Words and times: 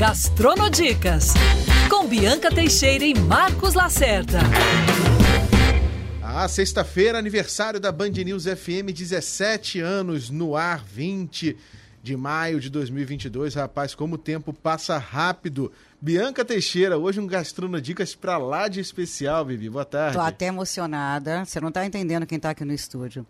Gastronodicas, 0.00 1.34
com 1.90 2.08
Bianca 2.08 2.50
Teixeira 2.50 3.04
e 3.04 3.12
Marcos 3.12 3.74
Lacerda. 3.74 4.38
Ah, 6.22 6.48
sexta-feira, 6.48 7.18
aniversário 7.18 7.78
da 7.78 7.92
Band 7.92 8.12
News 8.12 8.44
FM, 8.44 8.94
17 8.94 9.78
anos 9.78 10.30
no 10.30 10.56
ar, 10.56 10.82
20 10.82 11.54
de 12.02 12.16
maio 12.16 12.58
de 12.58 12.70
2022. 12.70 13.54
Rapaz, 13.54 13.94
como 13.94 14.14
o 14.14 14.18
tempo 14.18 14.54
passa 14.54 14.96
rápido. 14.96 15.70
Bianca 16.00 16.46
Teixeira, 16.46 16.96
hoje 16.96 17.20
um 17.20 17.26
Gastronodicas 17.26 18.14
pra 18.14 18.38
lá 18.38 18.68
de 18.68 18.80
especial, 18.80 19.44
Vivi. 19.44 19.68
Boa 19.68 19.84
tarde. 19.84 20.16
Tô 20.16 20.22
até 20.22 20.46
emocionada. 20.46 21.44
Você 21.44 21.60
não 21.60 21.70
tá 21.70 21.84
entendendo 21.84 22.24
quem 22.24 22.40
tá 22.40 22.48
aqui 22.48 22.64
no 22.64 22.72
estúdio. 22.72 23.26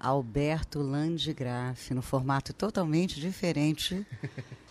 Alberto 0.00 0.78
Landgraf, 0.80 1.92
no 1.92 2.00
formato 2.00 2.54
totalmente 2.54 3.20
diferente. 3.20 4.06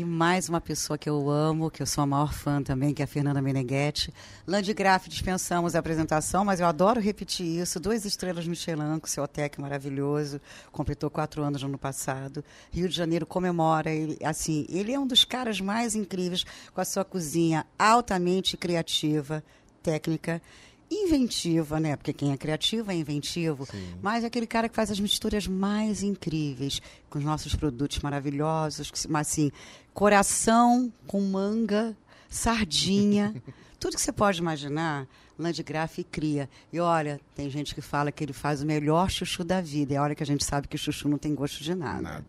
e 0.00 0.04
mais 0.04 0.48
uma 0.48 0.62
pessoa 0.62 0.96
que 0.96 1.10
eu 1.10 1.28
amo, 1.28 1.70
que 1.70 1.82
eu 1.82 1.86
sou 1.86 2.02
a 2.02 2.06
maior 2.06 2.32
fã 2.32 2.62
também, 2.62 2.94
que 2.94 3.02
é 3.02 3.04
a 3.04 3.08
Fernanda 3.08 3.42
Meneghetti. 3.42 4.12
Landgraf, 4.46 5.06
dispensamos 5.08 5.76
a 5.76 5.78
apresentação, 5.78 6.42
mas 6.42 6.58
eu 6.58 6.66
adoro 6.66 6.98
repetir 6.98 7.46
isso. 7.60 7.78
Duas 7.78 8.06
estrelas 8.06 8.46
Michelin, 8.46 8.98
com 8.98 9.06
seu 9.06 9.22
hotel 9.22 9.50
maravilhoso, 9.58 10.40
completou 10.72 11.10
quatro 11.10 11.42
anos 11.42 11.60
no 11.60 11.68
ano 11.68 11.78
passado. 11.78 12.42
Rio 12.72 12.88
de 12.88 12.96
Janeiro 12.96 13.26
comemora, 13.26 13.90
ele, 13.90 14.16
assim, 14.24 14.64
ele 14.70 14.90
é 14.90 14.98
um 14.98 15.06
dos 15.06 15.22
caras 15.22 15.60
mais 15.60 15.94
incríveis, 15.94 16.46
com 16.72 16.80
a 16.80 16.84
sua 16.84 17.04
cozinha 17.04 17.66
altamente 17.78 18.56
criativa, 18.56 19.44
técnica 19.82 20.40
inventiva, 20.90 21.78
né? 21.78 21.96
Porque 21.96 22.12
quem 22.12 22.32
é 22.32 22.36
criativo 22.36 22.90
é 22.90 22.94
inventivo. 22.94 23.66
Sim. 23.66 23.94
Mas 24.02 24.24
é 24.24 24.26
aquele 24.26 24.46
cara 24.46 24.68
que 24.68 24.74
faz 24.74 24.90
as 24.90 24.98
misturas 24.98 25.46
mais 25.46 26.02
incríveis 26.02 26.82
com 27.08 27.18
os 27.18 27.24
nossos 27.24 27.54
produtos 27.54 28.00
maravilhosos, 28.00 28.90
mas 29.08 29.28
assim, 29.28 29.52
coração 29.94 30.92
com 31.06 31.20
manga, 31.20 31.96
sardinha, 32.28 33.34
tudo 33.78 33.94
que 33.94 34.02
você 34.02 34.12
pode 34.12 34.40
imaginar, 34.40 35.06
Landgraf 35.38 36.04
cria. 36.10 36.50
E 36.72 36.80
olha, 36.80 37.20
tem 37.34 37.48
gente 37.48 37.74
que 37.74 37.80
fala 37.80 38.12
que 38.12 38.22
ele 38.22 38.32
faz 38.32 38.62
o 38.62 38.66
melhor 38.66 39.10
chuchu 39.10 39.42
da 39.42 39.60
vida. 39.60 39.94
E 39.94 39.98
olha 39.98 40.14
que 40.14 40.22
a 40.22 40.26
gente 40.26 40.44
sabe 40.44 40.68
que 40.68 40.76
chuchu 40.76 41.08
não 41.08 41.18
tem 41.18 41.34
gosto 41.34 41.62
de 41.62 41.74
nada. 41.74 42.02
nada. 42.02 42.26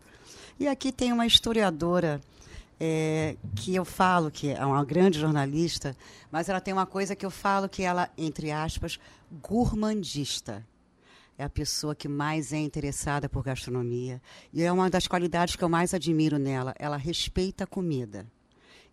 E 0.58 0.66
aqui 0.68 0.92
tem 0.92 1.12
uma 1.12 1.26
historiadora 1.26 2.20
é, 2.84 3.36
que 3.54 3.72
eu 3.72 3.84
falo 3.84 4.28
que 4.28 4.50
é 4.50 4.66
uma 4.66 4.84
grande 4.84 5.16
jornalista, 5.16 5.96
mas 6.32 6.48
ela 6.48 6.60
tem 6.60 6.74
uma 6.74 6.84
coisa 6.84 7.14
que 7.14 7.24
eu 7.24 7.30
falo 7.30 7.68
que 7.68 7.84
ela, 7.84 8.10
entre 8.18 8.50
aspas, 8.50 8.98
gourmandista. 9.40 10.66
É 11.38 11.44
a 11.44 11.48
pessoa 11.48 11.94
que 11.94 12.08
mais 12.08 12.52
é 12.52 12.58
interessada 12.58 13.28
por 13.28 13.44
gastronomia. 13.44 14.20
E 14.52 14.64
é 14.64 14.72
uma 14.72 14.90
das 14.90 15.06
qualidades 15.06 15.54
que 15.54 15.62
eu 15.62 15.68
mais 15.68 15.94
admiro 15.94 16.40
nela. 16.40 16.74
Ela 16.76 16.96
respeita 16.96 17.62
a 17.62 17.68
comida. 17.68 18.26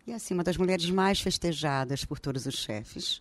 E 0.06 0.12
assim, 0.12 0.34
uma 0.34 0.44
das 0.44 0.56
mulheres 0.56 0.88
mais 0.88 1.20
festejadas 1.20 2.04
por 2.04 2.20
todos 2.20 2.46
os 2.46 2.54
chefes 2.54 3.20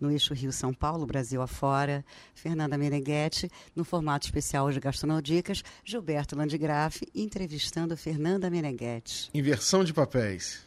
no 0.00 0.10
eixo 0.10 0.34
Rio-São 0.34 0.72
Paulo, 0.72 1.06
Brasil 1.06 1.40
afora, 1.42 2.04
Fernanda 2.34 2.76
Meneghetti, 2.76 3.50
no 3.74 3.84
formato 3.84 4.26
especial 4.26 4.70
de 4.70 4.80
Gastronodicas, 4.80 5.62
Gilberto 5.84 6.36
Landgraf 6.36 7.02
entrevistando 7.14 7.96
Fernanda 7.96 8.50
Meneghetti. 8.50 9.30
Inversão 9.34 9.84
de 9.84 9.92
papéis. 9.92 10.64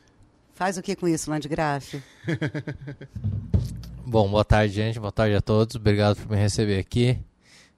Faz 0.53 0.77
o 0.77 0.81
que 0.81 0.95
com 0.95 1.08
isso, 1.08 1.30
Landgraf? 1.30 2.02
Bom, 4.05 4.30
boa 4.30 4.44
tarde, 4.44 4.73
gente. 4.73 4.99
Boa 4.99 5.11
tarde 5.11 5.36
a 5.36 5.41
todos. 5.41 5.75
Obrigado 5.75 6.17
por 6.17 6.30
me 6.31 6.36
receber 6.36 6.80
aqui. 6.80 7.19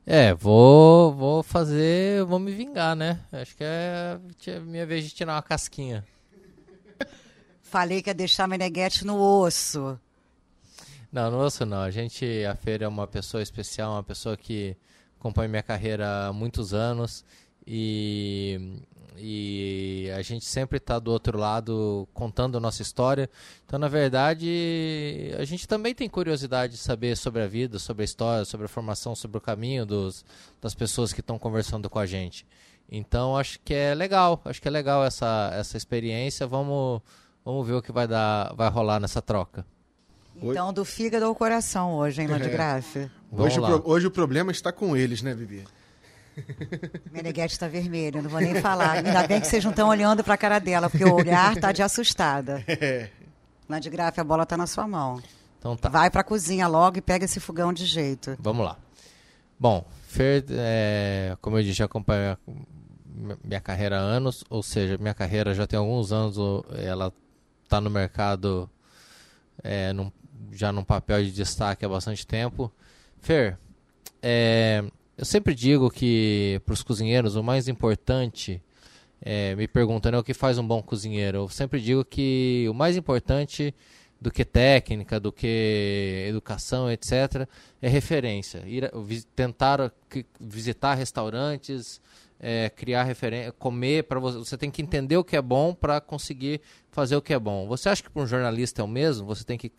É, 0.06 0.34
vou, 0.34 1.14
vou 1.14 1.44
fazer, 1.44 2.24
vou 2.26 2.40
me 2.40 2.52
vingar, 2.52 2.96
né? 2.96 3.20
Acho 3.32 3.56
que 3.56 3.64
é 3.64 4.20
minha 4.62 4.86
vez 4.86 5.04
de 5.04 5.12
tirar 5.12 5.36
uma 5.36 5.42
casquinha. 5.44 6.04
Falei 7.62 8.02
que 8.02 8.10
ia 8.10 8.14
deixar 8.14 8.48
Meneghetti 8.48 9.06
no 9.06 9.18
osso. 9.18 10.00
Não, 11.12 11.30
não 11.30 11.40
ouço 11.40 11.66
não. 11.66 11.82
A 11.82 11.92
gente, 11.92 12.26
a 12.46 12.56
Feira 12.56 12.86
é 12.86 12.88
uma 12.88 13.06
pessoa 13.06 13.44
especial, 13.44 13.94
uma 13.94 14.04
pessoa 14.04 14.38
que 14.38 14.78
acompanha 15.20 15.50
minha 15.50 15.64
carreira 15.64 16.28
há 16.28 16.34
muitos 16.34 16.74
anos 16.74 17.26
e, 17.68 18.80
e 19.18 20.10
a 20.16 20.22
gente 20.22 20.46
sempre 20.46 20.78
está 20.78 20.98
do 21.00 21.12
outro 21.12 21.38
lado 21.38 22.08
contando 22.14 22.58
a 22.58 22.62
nossa 22.62 22.82
história. 22.82 23.30
Então, 23.66 23.78
na 23.78 23.90
verdade, 23.90 25.32
a 25.38 25.44
gente 25.44 25.68
também 25.68 25.94
tem 25.94 26.08
curiosidade 26.10 26.74
de 26.74 26.80
saber 26.80 27.18
sobre 27.18 27.42
a 27.42 27.48
vida, 27.48 27.78
sobre 27.78 28.04
a 28.04 28.06
história, 28.06 28.46
sobre 28.46 28.66
a 28.66 28.70
formação, 28.70 29.14
sobre 29.14 29.38
o 29.38 29.42
caminho 29.42 29.86
dos, 29.86 30.24
das 30.62 30.74
pessoas 30.74 31.12
que 31.12 31.20
estão 31.20 31.38
conversando 31.38 31.90
com 31.90 32.00
a 32.00 32.06
gente. 32.06 32.48
Então, 32.90 33.36
acho 33.36 33.60
que 33.60 33.74
é 33.74 33.94
legal, 33.94 34.42
acho 34.46 34.62
que 34.62 34.68
é 34.68 34.72
legal 34.72 35.04
essa, 35.04 35.52
essa 35.54 35.76
experiência. 35.76 36.48
Vamos, 36.48 37.02
vamos 37.44 37.68
ver 37.68 37.74
o 37.74 37.82
que 37.82 37.92
vai, 37.92 38.08
dar, 38.08 38.54
vai 38.56 38.70
rolar 38.70 39.00
nessa 39.00 39.22
troca. 39.22 39.66
Então, 40.36 40.74
do 40.74 40.84
fígado 40.86 41.26
ao 41.26 41.36
coração 41.36 41.94
hoje, 41.94 42.22
hein, 42.22 42.28
Landgraf? 42.28 42.98
É. 42.98 43.10
Hoje, 43.32 43.60
o 43.60 43.90
hoje 43.90 44.08
o 44.08 44.12
problema 44.12 44.52
está 44.52 44.72
com 44.72 44.96
eles, 44.96 45.22
né, 45.22 45.34
Bibi? 45.34 45.66
Meneghete 47.12 47.54
está 47.54 47.68
vermelho, 47.68 48.22
não 48.22 48.30
vou 48.30 48.40
nem 48.40 48.56
falar. 48.56 48.92
Ainda 48.94 49.28
bem 49.28 49.40
que 49.42 49.48
vocês 49.48 49.64
não 49.64 49.72
estão 49.72 49.90
olhando 49.90 50.24
para 50.24 50.34
a 50.34 50.38
cara 50.38 50.60
dela, 50.60 50.90
porque 50.90 51.04
o 51.06 51.14
olhar 51.14 51.56
está 51.56 51.72
de 51.72 51.82
assustada. 51.82 52.64
É. 52.82 53.10
Landgraf, 53.70 54.20
a 54.20 54.24
bola 54.24 54.44
está 54.44 54.58
na 54.58 54.68
sua 54.68 54.88
mão. 54.88 55.22
Então 55.60 55.78
tá. 55.78 55.88
Vai 55.88 56.10
para 56.10 56.22
a 56.22 56.24
cozinha 56.24 56.68
logo 56.68 56.98
e 56.98 57.02
pega 57.02 57.24
esse 57.24 57.40
fogão 57.40 57.72
de 57.72 57.86
jeito. 57.86 58.36
Vamos 58.40 58.66
lá. 58.66 58.78
Bom, 59.58 59.86
Fer, 60.08 60.44
é, 60.50 61.38
como 61.40 61.58
eu 61.58 61.64
disse, 61.64 61.76
já 61.76 61.86
acompanho 61.86 62.38
minha 63.44 63.62
carreira 63.62 63.98
há 63.98 64.02
anos, 64.02 64.44
ou 64.50 64.64
seja, 64.64 64.98
minha 64.98 65.14
carreira 65.14 65.54
já 65.54 65.68
tem 65.68 65.78
alguns 65.78 66.12
anos, 66.12 66.38
ela 66.76 67.14
está 67.64 67.80
no 67.80 67.90
mercado 67.90 68.70
é, 69.64 69.94
num, 69.94 70.12
já 70.52 70.72
num 70.72 70.84
papel 70.84 71.24
de 71.24 71.32
destaque 71.32 71.86
há 71.86 71.90
bastante 71.90 72.26
tempo. 72.26 72.72
Fer, 73.20 73.58
é, 74.22 74.84
eu 75.18 75.26
sempre 75.26 75.54
digo 75.54 75.90
que 75.90 76.62
para 76.66 76.74
os 76.74 76.84
cozinheiros 76.84 77.36
o 77.36 77.44
mais 77.44 77.68
importante, 77.68 78.62
é, 79.22 79.56
me 79.56 79.68
perguntando 79.68 80.18
o 80.18 80.24
que 80.24 80.34
faz 80.34 80.58
um 80.58 80.68
bom 80.68 80.82
cozinheiro, 80.82 81.40
eu 81.40 81.50
sempre 81.50 81.80
digo 81.80 82.04
que 82.04 82.66
o 82.70 82.74
mais 82.74 82.98
importante 82.98 83.74
do 84.20 84.30
que 84.30 84.46
técnica, 84.46 85.20
do 85.20 85.32
que 85.32 86.26
educação, 86.30 86.92
etc., 86.92 87.48
é 87.82 87.90
referência. 87.90 88.64
Ir, 88.68 88.92
tentar 89.36 89.92
visitar 90.40 90.94
restaurantes, 90.94 92.00
é, 92.44 92.72
criar 92.72 93.04
referência, 93.04 93.52
comer 93.52 94.06
para 94.06 94.20
você, 94.20 94.40
você 94.40 94.58
tem 94.58 94.72
que 94.72 94.82
entender 94.82 95.16
o 95.16 95.24
que 95.24 95.36
é 95.36 95.42
bom 95.42 95.76
para 95.76 96.02
conseguir 96.02 96.60
fazer 96.90 97.16
o 97.16 97.22
que 97.22 97.32
é 97.32 97.40
bom. 97.40 97.68
Você 97.68 97.88
acha 97.88 98.02
que 98.02 98.10
para 98.10 98.24
um 98.24 98.26
jornalista 98.26 98.82
é 98.82 98.84
o 98.84 98.88
mesmo? 98.88 99.28
Você 99.28 99.44
tem 99.44 99.60
que 99.60 99.72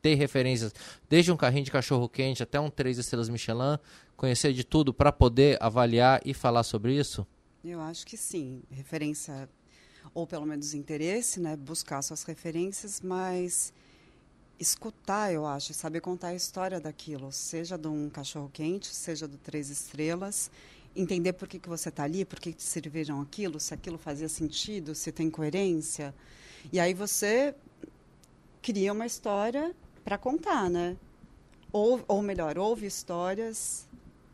ter 0.00 0.14
referências 0.14 0.72
desde 1.10 1.30
um 1.30 1.36
carrinho 1.36 1.64
de 1.64 1.70
cachorro 1.70 2.08
quente 2.08 2.42
até 2.42 2.58
um 2.58 2.70
três 2.70 2.96
estrelas 2.96 3.28
Michelin, 3.28 3.78
conhecer 4.16 4.54
de 4.54 4.64
tudo 4.64 4.94
para 4.94 5.12
poder 5.12 5.58
avaliar 5.60 6.22
e 6.24 6.32
falar 6.32 6.62
sobre 6.62 6.94
isso? 6.94 7.26
Eu 7.62 7.80
acho 7.82 8.06
que 8.06 8.16
sim, 8.16 8.62
referência 8.70 9.46
ou 10.14 10.26
pelo 10.26 10.46
menos 10.46 10.72
interesse, 10.72 11.38
né, 11.38 11.54
buscar 11.54 12.00
suas 12.00 12.22
referências, 12.22 13.02
mas 13.02 13.74
escutar, 14.58 15.32
eu 15.32 15.44
acho, 15.46 15.74
saber 15.74 16.00
contar 16.00 16.28
a 16.28 16.34
história 16.34 16.80
daquilo, 16.80 17.30
seja 17.30 17.76
de 17.76 17.88
um 17.88 18.08
cachorro 18.08 18.50
quente, 18.50 18.88
seja 18.88 19.28
do 19.28 19.36
três 19.36 19.68
estrelas 19.68 20.50
entender 20.94 21.32
por 21.32 21.46
que, 21.46 21.58
que 21.58 21.68
você 21.68 21.88
está 21.88 22.04
ali, 22.04 22.24
por 22.24 22.40
que 22.40 22.52
te 22.52 22.62
serviram 22.62 23.20
aquilo, 23.20 23.60
se 23.60 23.72
aquilo 23.72 23.98
fazia 23.98 24.28
sentido, 24.28 24.94
se 24.94 25.12
tem 25.12 25.30
coerência. 25.30 26.14
E 26.72 26.80
aí 26.80 26.94
você 26.94 27.54
cria 28.60 28.92
uma 28.92 29.06
história 29.06 29.74
para 30.04 30.18
contar, 30.18 30.68
né? 30.68 30.96
Ou, 31.72 32.02
ou 32.08 32.20
melhor, 32.20 32.58
ouve 32.58 32.86
histórias, 32.86 33.86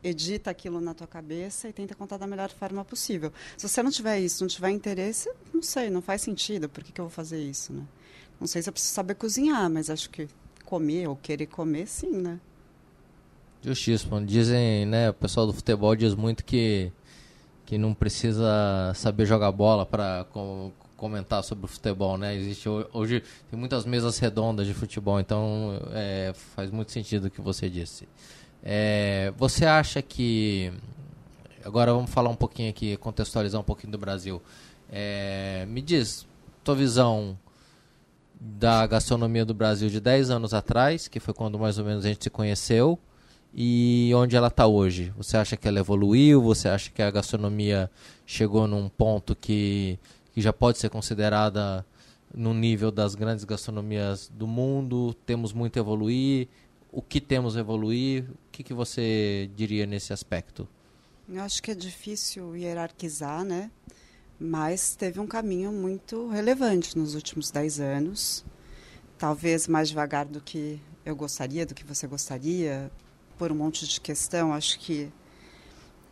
edita 0.03 0.51
aquilo 0.51 0.81
na 0.81 0.95
tua 0.95 1.07
cabeça 1.07 1.69
e 1.69 1.73
tenta 1.73 1.95
contar 1.95 2.17
da 2.17 2.27
melhor 2.27 2.51
forma 2.51 2.85
possível. 2.85 3.33
Se 3.57 3.69
você 3.69 3.83
não 3.83 3.91
tiver 3.91 4.19
isso, 4.21 4.43
não 4.43 4.49
tiver 4.49 4.71
interesse, 4.71 5.31
não 5.53 5.63
sei, 5.63 5.91
não 5.91 6.01
faz 6.01 6.23
sentido. 6.23 6.69
Por 6.69 6.83
que, 6.83 6.93
que 6.93 7.01
eu 7.01 7.05
vou 7.05 7.11
fazer 7.11 7.43
isso, 7.43 7.73
né? 7.73 7.85
Não 8.41 8.47
sei 8.47 8.63
se 8.63 8.69
eu 8.69 8.73
preciso 8.73 8.95
saber 8.95 9.15
cozinhar, 9.15 9.71
mas 9.71 9.91
acho 9.91 10.11
que 10.11 10.29
comer 10.65 11.09
ou 11.09 11.17
querer 11.17 11.47
comer, 11.47 11.87
sim, 11.87 12.11
né? 12.11 12.41
Justíssimo. 13.67 14.25
Dizem, 14.25 14.87
né, 14.87 15.11
o 15.11 15.15
pessoal 15.15 15.45
do 15.45 15.53
futebol 15.53 15.97
diz 15.97 16.15
muito 16.15 16.45
que, 16.45 16.93
que 17.65 17.77
não 17.77 17.93
precisa 17.93 18.93
saber 18.95 19.27
jogar 19.27 19.51
bola 19.51 19.85
para 19.85 20.25
com, 20.33 20.71
comentar 20.97 21.43
sobre 21.43 21.65
o 21.65 21.69
futebol, 21.69 22.17
né? 22.17 22.37
Existe 22.37 22.69
hoje 22.69 23.25
tem 23.51 23.59
muitas 23.59 23.85
mesas 23.85 24.21
redondas 24.21 24.69
de 24.69 24.73
futebol, 24.73 25.19
então 25.19 25.81
é, 25.91 26.33
faz 26.55 26.71
muito 26.71 26.93
sentido 26.93 27.25
o 27.25 27.31
que 27.31 27.41
você 27.41 27.69
disse. 27.69 28.09
É, 28.63 29.33
você 29.37 29.67
acha 29.67 30.01
que 30.01 30.73
agora 31.65 31.93
vamos 31.93 32.13
falar 32.13 32.31
um 32.31 32.37
pouquinho 32.37 32.71
aqui, 32.71 32.97
contextualizar 32.97 33.61
um 33.61 33.65
pouquinho 33.65 33.91
do 33.91 33.99
Brasil. 33.99 34.41
É, 34.89 35.67
me 35.69 35.83
diz 35.83 36.25
tua 36.63 36.77
visão 36.77 37.37
da 38.41 38.87
gastronomia 38.87 39.45
do 39.45 39.55
Brasil 39.55 39.89
de 39.89 39.99
10 39.99 40.31
anos 40.31 40.55
atrás, 40.55 41.09
que 41.09 41.19
foi 41.19 41.35
quando 41.35 41.59
mais 41.59 41.81
ou 41.81 41.85
menos 41.85 42.05
a 42.05 42.09
gente 42.09 42.23
se 42.23 42.31
conheceu, 42.31 42.97
e 43.59 44.13
onde 44.15 44.37
ela 44.37 44.49
está 44.49 44.67
hoje? 44.67 45.15
Você 45.17 45.39
acha 45.39 45.57
que 45.57 45.67
ela 45.67 45.79
evoluiu? 45.79 46.43
Você 46.43 46.69
acha 46.69 46.91
que 46.91 47.01
a 47.01 47.11
gastronomia 47.11 47.91
chegou 48.27 48.69
num 48.69 48.87
ponto 48.87 49.35
que, 49.35 49.99
que 50.35 50.43
já 50.43 50.53
pode 50.53 50.77
ser 50.77 50.91
considerada 50.91 51.87
no 52.35 52.53
nível 52.53 52.91
das 52.91 53.15
grandes 53.15 53.47
gastronomias 53.47 54.31
do 54.35 54.47
mundo? 54.47 55.15
Temos 55.25 55.55
muito 55.55 55.79
a 55.79 55.81
evoluir? 55.81 56.49
O 56.93 57.01
que 57.01 57.19
temos 57.19 57.57
a 57.57 57.61
evoluir? 57.61 58.25
O 58.25 58.37
que, 58.53 58.63
que 58.63 58.75
você 58.75 59.49
diria 59.57 59.87
nesse 59.87 60.13
aspecto? 60.13 60.69
Eu 61.27 61.41
acho 61.41 61.63
que 61.63 61.71
é 61.71 61.75
difícil 61.75 62.55
hierarquizar, 62.55 63.43
né? 63.43 63.71
Mas 64.39 64.95
teve 64.95 65.19
um 65.19 65.27
caminho 65.27 65.73
muito 65.73 66.29
relevante 66.29 66.99
nos 66.99 67.15
últimos 67.15 67.51
dez 67.51 67.81
anos. 67.81 68.45
Talvez 69.17 69.67
mais 69.67 69.89
devagar 69.89 70.27
do 70.27 70.43
que 70.43 70.79
eu 71.07 71.17
gostaria, 71.17 71.65
do 71.65 71.75
que 71.75 71.85
você 71.85 72.07
gostaria, 72.07 72.91
por 73.39 73.53
um 73.53 73.55
monte 73.55 73.87
de 73.87 74.01
questão. 74.01 74.53
Acho 74.53 74.79
que 74.79 75.13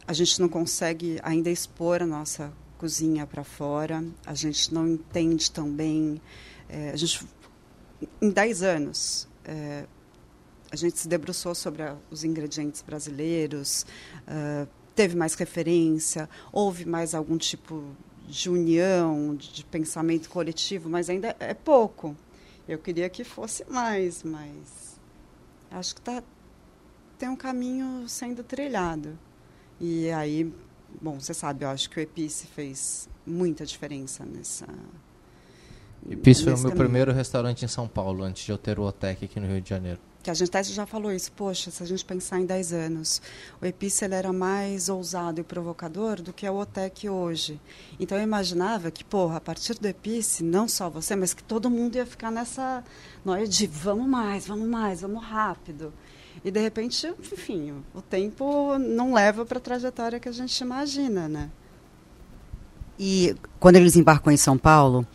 a 0.06 0.12
gente 0.12 0.40
não 0.40 0.48
consegue 0.48 1.18
ainda 1.22 1.50
expor 1.50 2.02
a 2.02 2.06
nossa 2.06 2.52
cozinha 2.78 3.26
para 3.26 3.42
fora, 3.42 4.04
a 4.26 4.34
gente 4.34 4.72
não 4.74 4.86
entende 4.86 5.50
tão 5.50 5.70
bem. 5.70 6.20
É, 6.68 6.90
a 6.90 6.96
gente, 6.96 7.26
em 8.20 8.30
10 8.30 8.62
anos, 8.62 9.28
é, 9.44 9.86
a 10.70 10.76
gente 10.76 10.98
se 10.98 11.08
debruçou 11.08 11.54
sobre 11.54 11.82
a, 11.82 11.96
os 12.10 12.24
ingredientes 12.24 12.82
brasileiros, 12.82 13.86
uh, 14.26 14.68
teve 14.94 15.16
mais 15.16 15.34
referência, 15.34 16.28
houve 16.52 16.84
mais 16.84 17.14
algum 17.14 17.38
tipo 17.38 17.84
de 18.26 18.50
união, 18.50 19.34
de, 19.36 19.52
de 19.52 19.64
pensamento 19.64 20.28
coletivo, 20.28 20.88
mas 20.90 21.08
ainda 21.08 21.36
é 21.38 21.54
pouco. 21.54 22.16
Eu 22.66 22.78
queria 22.78 23.08
que 23.08 23.22
fosse 23.22 23.64
mais, 23.70 24.22
mas 24.22 24.98
acho 25.70 25.94
que 25.94 26.00
tá, 26.00 26.22
tem 27.18 27.28
um 27.28 27.36
caminho 27.36 28.08
sendo 28.08 28.42
trilhado. 28.42 29.18
E 29.80 30.10
aí, 30.10 30.52
bom, 31.00 31.18
você 31.18 31.34
sabe, 31.34 31.64
eu 31.64 31.68
acho 31.68 31.90
que 31.90 31.98
o 31.98 32.00
Epice 32.00 32.46
fez 32.46 33.08
muita 33.26 33.64
diferença 33.64 34.24
nessa. 34.24 34.66
Epice 36.08 36.44
foi 36.44 36.52
o 36.52 36.56
meu 36.56 36.64
caminho. 36.64 36.78
primeiro 36.78 37.12
restaurante 37.12 37.64
em 37.64 37.68
São 37.68 37.88
Paulo, 37.88 38.24
antes 38.24 38.44
de 38.44 38.52
eu 38.52 38.58
ter 38.58 38.78
o 38.78 38.82
Otec 38.82 39.24
aqui 39.24 39.40
no 39.40 39.46
Rio 39.46 39.60
de 39.60 39.70
Janeiro. 39.70 39.98
Que 40.22 40.30
a 40.30 40.34
gente 40.34 40.48
até 40.48 40.62
já 40.62 40.86
falou 40.86 41.12
isso, 41.12 41.30
poxa, 41.32 41.70
se 41.70 41.82
a 41.82 41.86
gente 41.86 42.02
pensar 42.02 42.40
em 42.40 42.46
10 42.46 42.72
anos, 42.72 43.20
o 43.60 43.66
Epice 43.66 44.06
era 44.06 44.32
mais 44.32 44.88
ousado 44.88 45.40
e 45.40 45.44
provocador 45.44 46.22
do 46.22 46.32
que 46.32 46.46
é 46.46 46.50
o 46.50 46.56
Otec 46.56 47.08
hoje. 47.08 47.60
Então 48.00 48.16
eu 48.16 48.24
imaginava 48.24 48.90
que, 48.90 49.04
porra, 49.04 49.36
a 49.36 49.40
partir 49.40 49.74
do 49.78 49.86
Epice, 49.86 50.42
não 50.42 50.66
só 50.66 50.88
você, 50.88 51.14
mas 51.14 51.34
que 51.34 51.42
todo 51.42 51.68
mundo 51.68 51.96
ia 51.96 52.06
ficar 52.06 52.30
nessa 52.30 52.82
noia 53.22 53.46
de 53.46 53.66
vamos 53.66 54.06
mais, 54.06 54.46
vamos 54.46 54.66
mais, 54.66 55.02
vamos 55.02 55.22
rápido. 55.22 55.92
E 56.44 56.50
de 56.50 56.60
repente, 56.60 57.06
enfim, 57.06 57.82
o 57.94 58.02
tempo 58.02 58.78
não 58.78 59.14
leva 59.14 59.46
para 59.46 59.56
a 59.56 59.60
trajetória 59.60 60.20
que 60.20 60.28
a 60.28 60.32
gente 60.32 60.60
imagina, 60.60 61.26
né? 61.26 61.50
E 62.98 63.34
quando 63.58 63.76
eles 63.76 63.96
embarcam 63.96 64.32
em 64.32 64.36
São 64.36 64.58
Paulo, 64.58 65.06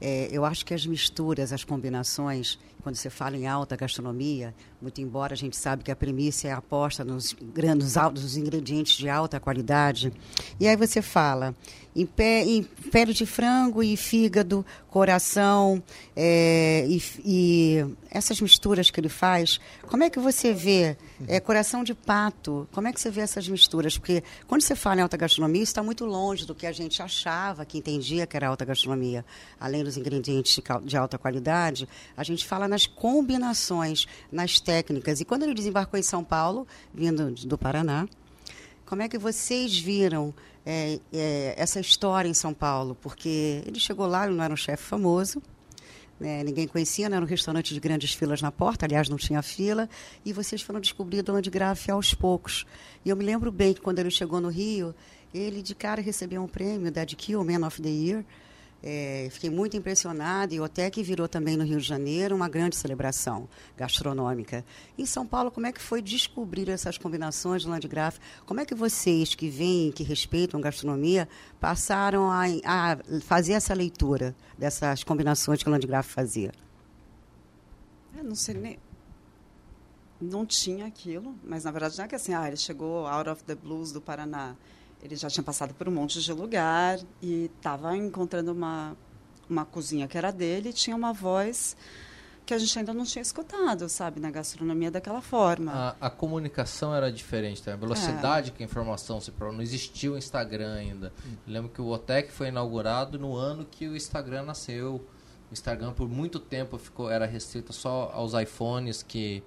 é, 0.00 0.28
eu 0.32 0.44
acho 0.44 0.64
que 0.64 0.72
as 0.72 0.86
misturas, 0.86 1.52
as 1.52 1.62
combinações, 1.62 2.58
quando 2.82 2.96
você 2.96 3.10
fala 3.10 3.36
em 3.36 3.46
alta 3.46 3.76
gastronomia, 3.76 4.54
muito 4.80 5.00
embora 5.00 5.34
a 5.34 5.36
gente 5.36 5.56
sabe 5.56 5.82
que 5.82 5.90
a 5.90 5.96
premissa 5.96 6.48
é 6.48 6.52
a 6.52 6.58
aposta 6.58 7.04
nos 7.04 7.34
grandes 7.54 7.96
altos 7.96 8.36
ingredientes 8.36 8.96
de 8.96 9.08
alta 9.08 9.40
qualidade, 9.40 10.12
e 10.60 10.68
aí 10.68 10.76
você 10.76 11.02
fala 11.02 11.54
em, 12.00 12.06
pé, 12.06 12.44
em 12.44 12.62
pele 12.62 13.12
de 13.12 13.26
frango 13.26 13.82
e 13.82 13.96
fígado, 13.96 14.64
coração 14.88 15.82
é, 16.14 16.86
e, 16.88 17.02
e, 17.24 17.86
essas 18.10 18.40
misturas 18.40 18.90
que 18.90 19.00
ele 19.00 19.08
faz, 19.08 19.60
como 19.88 20.04
é 20.04 20.10
que 20.10 20.18
você 20.18 20.52
vê 20.52 20.96
é, 21.26 21.40
coração 21.40 21.82
de 21.82 21.94
pato? 21.94 22.68
Como 22.72 22.86
é 22.86 22.92
que 22.92 23.00
você 23.00 23.10
vê 23.10 23.20
essas 23.20 23.48
misturas? 23.48 23.98
Porque 23.98 24.22
quando 24.46 24.62
você 24.62 24.76
fala 24.76 25.00
em 25.00 25.02
alta 25.02 25.16
gastronomia, 25.16 25.62
está 25.62 25.82
muito 25.82 26.04
longe 26.04 26.46
do 26.46 26.54
que 26.54 26.66
a 26.66 26.72
gente 26.72 27.02
achava 27.02 27.64
que 27.64 27.78
entendia 27.78 28.26
que 28.26 28.36
era 28.36 28.48
alta 28.48 28.64
gastronomia. 28.64 29.24
Além 29.58 29.82
dos 29.82 29.96
ingredientes 29.96 30.60
de 30.84 30.96
alta 30.96 31.18
qualidade, 31.18 31.88
a 32.16 32.22
gente 32.22 32.46
fala 32.46 32.68
nas 32.68 32.86
combinações, 32.86 34.06
nas 34.30 34.60
técnicas. 34.68 35.18
E 35.18 35.24
quando 35.24 35.44
ele 35.44 35.54
desembarcou 35.54 35.98
em 35.98 36.02
São 36.02 36.22
Paulo, 36.22 36.66
vindo 36.92 37.30
do 37.30 37.56
Paraná, 37.56 38.06
como 38.84 39.00
é 39.00 39.08
que 39.08 39.16
vocês 39.16 39.78
viram 39.78 40.34
é, 40.66 41.00
é, 41.10 41.54
essa 41.56 41.80
história 41.80 42.28
em 42.28 42.34
São 42.34 42.52
Paulo? 42.52 42.94
Porque 43.00 43.62
ele 43.66 43.80
chegou 43.80 44.06
lá, 44.06 44.26
ele 44.26 44.36
não 44.36 44.44
era 44.44 44.52
um 44.52 44.56
chefe 44.58 44.82
famoso, 44.82 45.42
né, 46.20 46.44
ninguém 46.44 46.68
conhecia, 46.68 47.08
não 47.08 47.16
era 47.16 47.24
um 47.24 47.28
restaurante 47.28 47.72
de 47.72 47.80
grandes 47.80 48.12
filas 48.12 48.42
na 48.42 48.52
porta, 48.52 48.84
aliás, 48.84 49.08
não 49.08 49.16
tinha 49.16 49.40
fila, 49.40 49.88
e 50.22 50.34
vocês 50.34 50.60
foram 50.60 50.80
descobrir 50.80 51.22
Dona 51.22 51.40
de 51.40 51.50
aos 51.90 52.12
poucos. 52.12 52.66
E 53.06 53.08
eu 53.08 53.16
me 53.16 53.24
lembro 53.24 53.50
bem 53.50 53.72
que 53.72 53.80
quando 53.80 54.00
ele 54.00 54.10
chegou 54.10 54.38
no 54.38 54.48
Rio, 54.48 54.94
ele 55.32 55.62
de 55.62 55.74
cara 55.74 56.02
recebeu 56.02 56.42
um 56.42 56.48
prêmio 56.48 56.92
da 56.92 57.06
Kill, 57.06 57.42
Man 57.42 57.66
of 57.66 57.80
the 57.80 57.88
Year, 57.88 58.22
é, 58.82 59.28
fiquei 59.30 59.50
muito 59.50 59.76
impressionada 59.76 60.54
e 60.54 60.60
o 60.60 60.64
OTEC 60.64 61.02
virou 61.02 61.28
também 61.28 61.56
no 61.56 61.64
Rio 61.64 61.80
de 61.80 61.86
Janeiro 61.86 62.36
uma 62.36 62.48
grande 62.48 62.76
celebração 62.76 63.48
gastronômica. 63.76 64.64
Em 64.96 65.04
São 65.04 65.26
Paulo, 65.26 65.50
como 65.50 65.66
é 65.66 65.72
que 65.72 65.80
foi 65.80 66.00
descobrir 66.00 66.68
essas 66.68 66.96
combinações 66.96 67.62
de 67.62 67.68
Landgraf? 67.68 68.18
Como 68.46 68.60
é 68.60 68.64
que 68.64 68.74
vocês 68.74 69.34
que 69.34 69.48
vêm, 69.48 69.90
que 69.90 70.04
respeitam 70.04 70.60
gastronomia, 70.60 71.28
passaram 71.60 72.30
a, 72.30 72.44
a 72.64 72.98
fazer 73.22 73.54
essa 73.54 73.74
leitura 73.74 74.34
dessas 74.56 75.02
combinações 75.02 75.62
que 75.62 75.68
o 75.68 75.72
Landgraf 75.72 76.08
fazia? 76.08 76.52
Eu 78.16 78.24
não 78.24 78.34
sei 78.34 78.54
nem 78.54 78.78
não 80.20 80.44
tinha 80.44 80.86
aquilo, 80.86 81.34
mas 81.44 81.64
na 81.64 81.70
verdade 81.70 81.96
não 81.96 82.04
é 82.04 82.08
que 82.08 82.14
assim, 82.14 82.34
ah, 82.34 82.46
ele 82.46 82.56
chegou 82.56 83.06
out 83.06 83.30
of 83.30 83.44
the 83.44 83.54
blues 83.54 83.92
do 83.92 84.00
Paraná. 84.00 84.56
Ele 85.02 85.16
já 85.16 85.28
tinha 85.28 85.44
passado 85.44 85.74
por 85.74 85.88
um 85.88 85.92
monte 85.92 86.20
de 86.20 86.32
lugar 86.32 86.98
e 87.22 87.50
estava 87.56 87.96
encontrando 87.96 88.52
uma, 88.52 88.96
uma 89.48 89.64
cozinha 89.64 90.08
que 90.08 90.18
era 90.18 90.30
dele 90.30 90.70
e 90.70 90.72
tinha 90.72 90.96
uma 90.96 91.12
voz 91.12 91.76
que 92.48 92.54
a 92.54 92.58
gente 92.58 92.78
ainda 92.78 92.94
não 92.94 93.04
tinha 93.04 93.20
escutado, 93.20 93.90
sabe, 93.90 94.20
na 94.20 94.30
gastronomia 94.30 94.90
daquela 94.90 95.20
forma. 95.20 95.70
A, 96.00 96.06
a 96.06 96.10
comunicação 96.10 96.94
era 96.94 97.12
diferente, 97.12 97.62
tá? 97.62 97.74
a 97.74 97.76
velocidade 97.76 98.48
é. 98.48 98.52
que 98.54 98.62
a 98.62 98.66
informação 98.66 99.20
se 99.20 99.30
não 99.38 99.60
existia 99.60 100.10
o 100.10 100.16
Instagram 100.16 100.72
ainda. 100.72 101.12
Hum. 101.26 101.36
Lembro 101.46 101.70
que 101.70 101.82
o 101.82 101.88
Otec 101.88 102.32
foi 102.32 102.48
inaugurado 102.48 103.18
no 103.18 103.36
ano 103.36 103.66
que 103.70 103.86
o 103.86 103.94
Instagram 103.94 104.44
nasceu. 104.44 104.94
O 105.50 105.52
Instagram 105.52 105.92
por 105.92 106.08
muito 106.08 106.40
tempo 106.40 106.78
ficou 106.78 107.10
era 107.10 107.26
restrito 107.26 107.70
só 107.74 108.10
aos 108.14 108.32
iPhones 108.32 109.02
que 109.02 109.42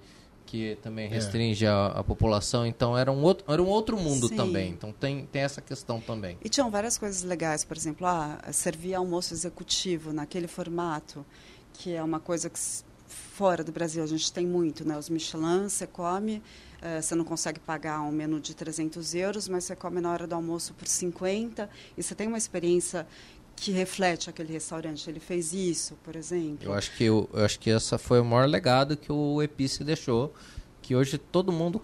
que 0.52 0.76
também 0.82 1.06
é. 1.06 1.08
restringe 1.08 1.64
é. 1.64 1.68
a, 1.70 1.86
a, 1.86 2.04
população. 2.04 2.66
Então 2.66 2.96
era 2.96 3.10
um 3.10 3.22
outro, 3.22 3.50
era 3.50 3.62
um 3.62 3.66
outro 3.66 3.96
mundo 3.96 4.28
Sim. 4.28 4.36
também. 4.36 4.68
Então 4.68 4.92
tem, 4.92 5.24
tem 5.24 5.40
essa 5.40 5.62
questão 5.62 5.98
também. 5.98 6.36
E 6.44 6.48
tinham 6.50 6.70
várias 6.70 6.98
coisas 6.98 7.22
legais, 7.22 7.64
por 7.64 7.74
exemplo, 7.74 8.06
ah, 8.06 8.38
servir 8.52 8.92
almoço 8.92 9.32
executivo 9.32 10.12
naquele 10.12 10.46
formato, 10.46 11.24
que 11.72 11.94
é 11.94 12.02
uma 12.02 12.20
coisa 12.20 12.50
que 12.50 12.58
fora 13.06 13.64
do 13.64 13.72
Brasil 13.72 14.04
a 14.04 14.06
gente 14.06 14.30
tem 14.30 14.46
muito, 14.46 14.86
né? 14.86 14.98
Os 14.98 15.08
Michelin, 15.08 15.70
você 15.70 15.86
come, 15.86 16.42
uh, 16.82 17.00
você 17.00 17.14
não 17.14 17.24
consegue 17.24 17.58
pagar 17.58 18.02
um 18.02 18.12
menu 18.12 18.38
de 18.38 18.54
300 18.54 19.14
euros, 19.14 19.48
mas 19.48 19.64
você 19.64 19.74
come 19.74 20.02
na 20.02 20.12
hora 20.12 20.26
do 20.26 20.34
almoço 20.34 20.74
por 20.74 20.86
50 20.86 21.68
e 21.96 22.02
você 22.02 22.14
tem 22.14 22.28
uma 22.28 22.36
experiência 22.36 23.06
que 23.62 23.70
reflete 23.70 24.28
aquele 24.28 24.52
restaurante. 24.52 25.08
Ele 25.08 25.20
fez 25.20 25.52
isso, 25.52 25.96
por 26.02 26.16
exemplo. 26.16 26.66
Eu 26.66 26.74
acho 26.74 26.96
que, 26.96 27.04
eu, 27.04 27.30
eu 27.32 27.44
acho 27.44 27.60
que 27.60 27.70
essa 27.70 27.96
foi 27.96 28.20
o 28.20 28.24
maior 28.24 28.48
legado 28.48 28.96
que 28.96 29.12
o 29.12 29.40
Epice 29.40 29.84
deixou, 29.84 30.34
que 30.82 30.96
hoje 30.96 31.16
todo 31.16 31.52
mundo 31.52 31.80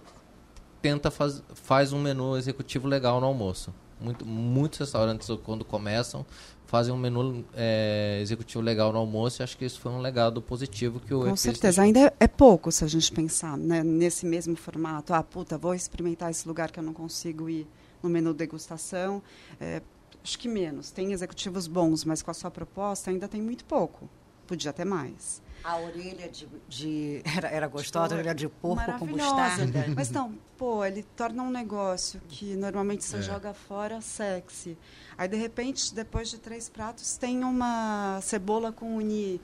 tenta 0.81 1.09
faz, 1.09 1.41
faz 1.55 1.93
um 1.93 2.01
menu 2.01 2.35
executivo 2.35 2.85
legal 2.85 3.21
no 3.21 3.27
almoço. 3.27 3.73
Muito, 3.97 4.25
muitos 4.25 4.79
restaurantes, 4.79 5.29
quando 5.45 5.63
começam, 5.63 6.25
fazem 6.65 6.93
um 6.93 6.97
menu 6.97 7.45
é, 7.53 8.19
executivo 8.21 8.61
legal 8.61 8.91
no 8.91 8.99
almoço 8.99 9.41
e 9.41 9.43
acho 9.43 9.57
que 9.57 9.63
isso 9.63 9.79
foi 9.79 9.91
um 9.93 9.99
legado 9.99 10.41
positivo 10.41 10.99
que 10.99 11.13
o 11.13 11.21
Com 11.21 11.35
certeza, 11.37 11.81
deixou. 11.81 11.83
ainda 11.83 12.13
é 12.19 12.27
pouco 12.27 12.73
se 12.73 12.83
a 12.83 12.87
gente 12.87 13.09
pensar 13.09 13.57
né, 13.57 13.83
nesse 13.85 14.25
mesmo 14.25 14.57
formato. 14.57 15.13
Ah, 15.13 15.23
puta, 15.23 15.57
vou 15.57 15.73
experimentar 15.73 16.29
esse 16.29 16.45
lugar 16.45 16.71
que 16.71 16.79
eu 16.79 16.83
não 16.83 16.93
consigo 16.93 17.49
ir 17.49 17.65
no 18.03 18.09
menu 18.09 18.33
degustação. 18.33 19.21
É, 19.59 19.81
acho 20.23 20.37
que 20.37 20.47
menos. 20.47 20.91
Tem 20.91 21.11
executivos 21.11 21.67
bons, 21.67 22.03
mas 22.03 22.21
com 22.21 22.31
a 22.31 22.33
sua 22.33 22.51
proposta 22.51 23.09
ainda 23.11 23.27
tem 23.27 23.41
muito 23.41 23.65
pouco. 23.65 24.09
Podia 24.47 24.73
ter 24.73 24.85
mais. 24.85 25.41
A 25.63 25.77
orelha 25.77 26.29
de, 26.29 26.47
de 26.67 27.21
era, 27.35 27.49
era 27.49 27.67
gostosa, 27.67 28.15
a 28.15 28.17
orelha 28.17 28.33
de 28.33 28.47
porco 28.47 28.97
com 28.97 29.05
mostarda. 29.05 29.85
Mas 29.95 30.09
não, 30.09 30.33
pô, 30.57 30.85
ele 30.85 31.03
torna 31.15 31.43
um 31.43 31.51
negócio 31.51 32.21
que 32.27 32.55
normalmente 32.55 33.03
você 33.03 33.17
é. 33.17 33.21
joga 33.21 33.53
fora 33.53 34.01
sexy. 34.01 34.77
Aí, 35.17 35.27
de 35.27 35.35
repente, 35.35 35.93
depois 35.93 36.29
de 36.29 36.37
três 36.37 36.69
pratos, 36.69 37.17
tem 37.17 37.43
uma 37.43 38.19
cebola 38.21 38.71
com 38.71 38.95
uni. 38.95 39.41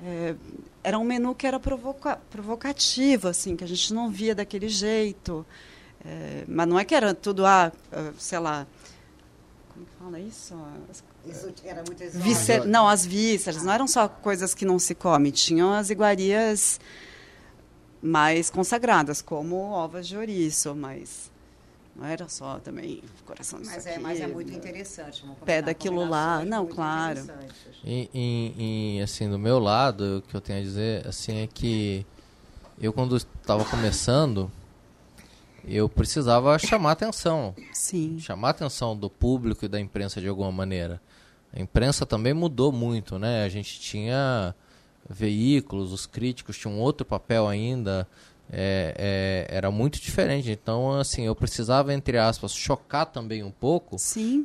É, 0.00 0.36
era 0.84 0.98
um 0.98 1.04
menu 1.04 1.34
que 1.34 1.46
era 1.46 1.58
provoca 1.58 2.16
provocativo, 2.30 3.26
assim, 3.26 3.56
que 3.56 3.64
a 3.64 3.68
gente 3.68 3.92
não 3.92 4.10
via 4.10 4.34
daquele 4.34 4.68
jeito. 4.68 5.44
É, 6.04 6.44
mas 6.46 6.68
não 6.68 6.78
é 6.78 6.84
que 6.84 6.94
era 6.94 7.12
tudo, 7.12 7.44
ah, 7.44 7.72
sei 8.16 8.38
lá, 8.38 8.64
como 9.78 9.86
que 9.86 9.92
fala 9.98 10.20
isso? 10.20 10.54
Isso 11.24 11.52
era 11.64 11.82
muito 11.86 12.02
Víscer, 12.18 12.64
Não, 12.66 12.88
as 12.88 13.04
vísceras. 13.06 13.62
Não 13.62 13.72
eram 13.72 13.86
só 13.86 14.08
coisas 14.08 14.54
que 14.54 14.64
não 14.64 14.78
se 14.78 14.94
come. 14.94 15.30
Tinham 15.30 15.72
as 15.72 15.90
iguarias 15.90 16.80
mais 18.02 18.50
consagradas, 18.50 19.20
como 19.22 19.56
ovas 19.70 20.06
de 20.08 20.16
ouriço, 20.16 20.74
mas 20.74 21.30
Não 21.96 22.06
era 22.06 22.28
só 22.28 22.58
também 22.60 23.02
coração 23.26 23.58
disso 23.60 23.72
Mas 23.74 23.86
é, 23.86 23.94
aqui, 23.94 24.00
mas 24.02 24.20
é 24.20 24.26
muito 24.28 24.52
interessante. 24.52 25.22
vamos 25.22 25.36
Pé 25.44 25.60
daquilo 25.60 26.08
lá. 26.08 26.44
Não, 26.44 26.66
claro. 26.66 27.20
E, 27.84 28.08
e- 28.14 28.98
e, 28.98 29.02
assim, 29.02 29.28
do 29.28 29.38
meu 29.38 29.58
lado, 29.58 30.18
o 30.18 30.22
que 30.22 30.34
eu 30.34 30.40
tenho 30.40 30.60
a 30.60 30.62
dizer, 30.62 31.06
assim, 31.06 31.38
é 31.38 31.46
que 31.48 32.06
eu 32.80 32.92
quando 32.92 33.16
estava 33.16 33.64
começando, 33.64 34.50
eu 35.70 35.88
precisava 35.88 36.58
chamar 36.58 36.92
atenção. 36.92 37.54
Sim. 37.72 38.18
chamar 38.18 38.50
atenção 38.50 38.96
do 38.96 39.10
público 39.10 39.64
e 39.64 39.68
da 39.68 39.80
imprensa 39.80 40.20
de 40.20 40.28
alguma 40.28 40.52
maneira. 40.52 41.00
A 41.52 41.60
imprensa 41.60 42.04
também 42.04 42.34
mudou 42.34 42.70
muito, 42.70 43.18
né? 43.18 43.44
A 43.44 43.48
gente 43.48 43.80
tinha 43.80 44.54
veículos, 45.08 45.92
os 45.92 46.06
críticos 46.06 46.58
tinham 46.58 46.78
outro 46.78 47.06
papel 47.06 47.48
ainda, 47.48 48.06
é, 48.50 49.46
é, 49.50 49.56
era 49.56 49.70
muito 49.70 50.00
diferente. 50.00 50.50
Então, 50.50 50.92
assim, 50.92 51.22
eu 51.22 51.34
precisava, 51.34 51.92
entre 51.94 52.18
aspas, 52.18 52.52
chocar 52.52 53.06
também 53.06 53.42
um 53.42 53.50
pouco 53.50 53.96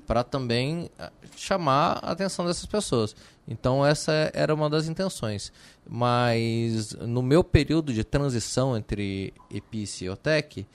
para 0.08 0.24
também 0.24 0.90
ah, 0.98 1.12
chamar 1.36 2.00
a 2.02 2.12
atenção 2.12 2.46
dessas 2.46 2.66
pessoas. 2.66 3.16
Então 3.48 3.86
essa 3.86 4.32
era 4.34 4.54
uma 4.54 4.70
das 4.70 4.88
intenções. 4.88 5.52
Mas 5.88 6.94
no 6.94 7.22
meu 7.22 7.44
período 7.44 7.94
de 7.94 8.04
transição 8.04 8.78
entre 8.78 9.34
Epice 9.52 10.06
e 10.06 10.10
Otec, 10.10 10.66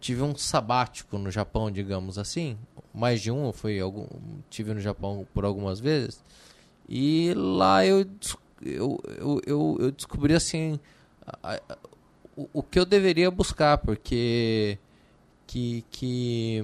tive 0.00 0.22
um 0.22 0.36
sabático 0.36 1.18
no 1.18 1.30
Japão, 1.30 1.70
digamos 1.70 2.18
assim. 2.18 2.56
Mais 2.94 3.20
de 3.20 3.30
um, 3.30 3.52
fui 3.52 3.78
algum, 3.80 4.06
tive 4.50 4.74
no 4.74 4.80
Japão 4.80 5.26
por 5.34 5.44
algumas 5.44 5.80
vezes. 5.80 6.22
E 6.88 7.32
lá 7.34 7.84
eu, 7.84 8.06
eu, 8.62 9.00
eu, 9.18 9.42
eu, 9.46 9.76
eu 9.80 9.90
descobri 9.92 10.34
assim 10.34 10.80
a- 11.42 11.54
a- 11.68 11.78
o, 12.36 12.48
o 12.54 12.62
que 12.62 12.78
eu 12.78 12.84
deveria 12.86 13.30
buscar, 13.30 13.78
porque 13.78 14.78
que 15.46 15.84
que 15.90 16.62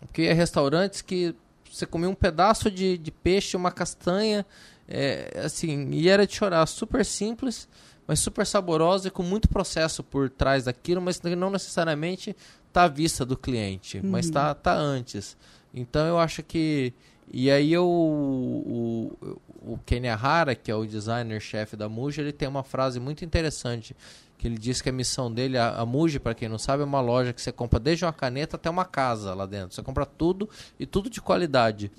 porque 0.00 0.22
ia 0.22 0.34
restaurantes 0.34 1.02
que 1.02 1.34
você 1.70 1.86
comia 1.86 2.08
um 2.08 2.14
pedaço 2.14 2.70
de, 2.70 2.98
de 2.98 3.10
peixe, 3.10 3.56
uma 3.56 3.70
castanha, 3.70 4.44
é, 4.88 5.40
assim, 5.44 5.90
e 5.92 6.08
era 6.08 6.26
de 6.26 6.34
chorar, 6.34 6.66
super 6.66 7.04
simples, 7.04 7.68
mas 8.06 8.18
super 8.18 8.44
saborosa 8.44 9.06
e 9.08 9.10
com 9.10 9.22
muito 9.22 9.48
processo 9.48 10.02
por 10.02 10.28
trás 10.28 10.64
daquilo, 10.64 11.00
mas 11.00 11.20
não 11.22 11.48
necessariamente 11.50 12.34
está 12.70 12.84
à 12.84 12.88
vista 12.88 13.24
do 13.26 13.36
cliente, 13.36 14.00
mas 14.02 14.26
está 14.26 14.54
tá 14.54 14.72
antes. 14.72 15.36
Então 15.74 16.06
eu 16.06 16.18
acho 16.18 16.42
que 16.42 16.94
e 17.32 17.48
aí 17.50 17.72
eu, 17.72 17.86
o, 17.86 19.16
o, 19.62 19.78
Kenny 19.86 20.08
Hara, 20.08 20.54
que 20.56 20.68
é 20.68 20.74
o 20.74 20.84
designer-chefe 20.84 21.76
da 21.76 21.88
Muji, 21.88 22.20
ele 22.20 22.32
tem 22.32 22.48
uma 22.48 22.64
frase 22.64 22.98
muito 22.98 23.24
interessante 23.24 23.94
que 24.36 24.48
ele 24.48 24.58
diz 24.58 24.80
que 24.80 24.88
a 24.88 24.92
missão 24.92 25.30
dele, 25.30 25.58
a, 25.58 25.76
a 25.76 25.86
Muji, 25.86 26.18
para 26.18 26.34
quem 26.34 26.48
não 26.48 26.58
sabe, 26.58 26.82
é 26.82 26.86
uma 26.86 27.00
loja 27.00 27.32
que 27.32 27.40
você 27.40 27.52
compra 27.52 27.78
desde 27.78 28.04
uma 28.04 28.12
caneta 28.12 28.56
até 28.56 28.68
uma 28.70 28.86
casa 28.86 29.34
lá 29.34 29.44
dentro. 29.46 29.74
Você 29.74 29.82
compra 29.82 30.06
tudo 30.06 30.48
e 30.78 30.86
tudo 30.86 31.10
de 31.10 31.20
qualidade. 31.20 31.92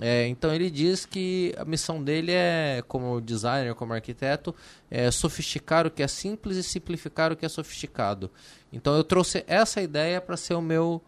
É, 0.00 0.26
então 0.28 0.54
ele 0.54 0.70
diz 0.70 1.06
que 1.06 1.54
a 1.56 1.64
missão 1.64 2.02
dele 2.02 2.32
é, 2.32 2.82
como 2.86 3.20
designer, 3.20 3.74
como 3.74 3.94
arquiteto, 3.94 4.54
é 4.90 5.10
sofisticar 5.10 5.86
o 5.86 5.90
que 5.90 6.02
é 6.02 6.08
simples 6.08 6.56
e 6.56 6.62
simplificar 6.62 7.32
o 7.32 7.36
que 7.36 7.46
é 7.46 7.48
sofisticado. 7.48 8.30
Então 8.72 8.94
eu 8.94 9.02
trouxe 9.02 9.42
essa 9.46 9.80
ideia 9.80 10.20
para 10.20 10.36
ser 10.36 10.54
o 10.54 10.60
meu 10.60 11.02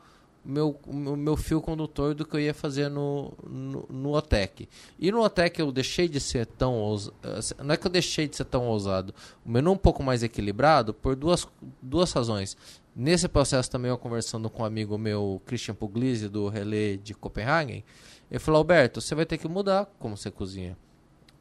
meu, 0.44 0.80
o 0.86 1.16
meu, 1.16 1.36
fio 1.36 1.60
condutor 1.60 2.14
do 2.14 2.24
que 2.24 2.34
eu 2.34 2.40
ia 2.40 2.54
fazer 2.54 2.88
no, 2.88 3.34
no, 3.46 3.86
no 3.90 4.14
OTEC. 4.14 4.66
E 4.98 5.12
no 5.12 5.20
OTEC 5.20 5.60
eu 5.60 5.70
deixei 5.70 6.08
de 6.08 6.18
ser 6.20 6.46
tão 6.46 6.74
ousado. 6.74 7.14
Não 7.62 7.74
é 7.74 7.76
que 7.76 7.86
eu 7.86 7.90
deixei 7.90 8.26
de 8.26 8.34
ser 8.34 8.46
tão 8.46 8.66
ousado. 8.66 9.14
O 9.44 9.50
menu 9.50 9.72
um 9.72 9.76
pouco 9.76 10.02
mais 10.02 10.22
equilibrado 10.22 10.94
por 10.94 11.14
duas, 11.14 11.46
duas 11.82 12.12
razões. 12.12 12.56
Nesse 12.96 13.28
processo 13.28 13.70
também 13.70 13.90
eu 13.90 13.98
conversando 13.98 14.48
com 14.48 14.62
um 14.62 14.66
amigo 14.66 14.96
meu, 14.96 15.42
Christian 15.44 15.74
Puglisi, 15.74 16.28
do 16.28 16.48
Relé 16.48 16.96
de 16.96 17.14
Copenhagen, 17.14 17.84
ele 18.30 18.38
falou, 18.38 18.58
Alberto, 18.58 19.00
você 19.00 19.14
vai 19.14 19.24
ter 19.26 19.38
que 19.38 19.48
mudar 19.48 19.86
como 19.98 20.16
você 20.16 20.30
cozinha. 20.30 20.76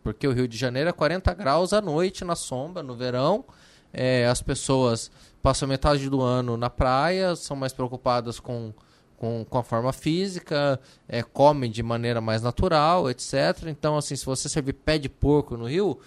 Porque 0.03 0.27
o 0.27 0.31
Rio 0.31 0.47
de 0.47 0.57
Janeiro 0.57 0.89
é 0.89 0.93
40 0.93 1.33
graus 1.33 1.73
à 1.73 1.81
noite 1.81 2.23
na 2.23 2.35
sombra, 2.35 2.81
no 2.81 2.95
verão. 2.95 3.43
É, 3.91 4.25
as 4.27 4.41
pessoas 4.41 5.11
passam 5.41 5.67
metade 5.67 6.09
do 6.09 6.21
ano 6.21 6.55
na 6.55 6.69
praia, 6.69 7.35
são 7.35 7.55
mais 7.57 7.73
preocupadas 7.73 8.39
com 8.39 8.73
com, 9.17 9.43
com 9.49 9.57
a 9.57 9.63
forma 9.63 9.91
física, 9.91 10.79
é, 11.07 11.23
comem 11.23 11.69
de 11.69 11.81
maneira 11.81 12.21
mais 12.21 12.41
natural, 12.41 13.09
etc. 13.09 13.65
Então, 13.67 13.97
assim, 13.97 14.15
se 14.15 14.25
você 14.25 14.47
servir 14.47 14.73
pé 14.73 14.97
de 14.97 15.09
porco 15.09 15.57
no 15.57 15.65
Rio, 15.65 15.99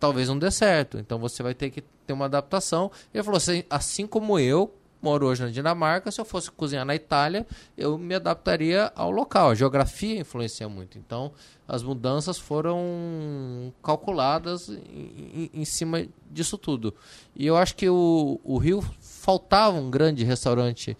talvez 0.00 0.28
não 0.28 0.38
dê 0.38 0.50
certo. 0.50 0.98
Então, 0.98 1.18
você 1.18 1.42
vai 1.42 1.54
ter 1.54 1.70
que 1.70 1.82
ter 2.06 2.12
uma 2.12 2.24
adaptação. 2.24 2.90
Ele 3.12 3.22
falou 3.22 3.36
assim, 3.36 3.62
assim 3.68 4.06
como 4.06 4.38
eu 4.38 4.74
moro 5.04 5.26
hoje 5.26 5.42
na 5.42 5.50
Dinamarca, 5.50 6.10
se 6.10 6.20
eu 6.20 6.24
fosse 6.24 6.50
cozinhar 6.50 6.84
na 6.86 6.94
Itália, 6.94 7.46
eu 7.76 7.98
me 7.98 8.14
adaptaria 8.14 8.90
ao 8.96 9.10
local. 9.10 9.50
A 9.50 9.54
geografia 9.54 10.18
influencia 10.18 10.68
muito. 10.68 10.96
Então, 10.96 11.32
as 11.68 11.82
mudanças 11.82 12.38
foram 12.38 13.72
calculadas 13.82 14.70
em, 14.70 15.50
em, 15.52 15.64
cima 15.64 16.06
disso 16.30 16.56
tudo. 16.56 16.94
E 17.36 17.46
eu 17.46 17.56
acho 17.56 17.76
que 17.76 17.88
o, 17.88 18.40
o 18.42 18.56
Rio 18.56 18.82
faltava 19.00 19.76
um 19.76 19.90
grande 19.90 20.24
restaurante 20.24 20.96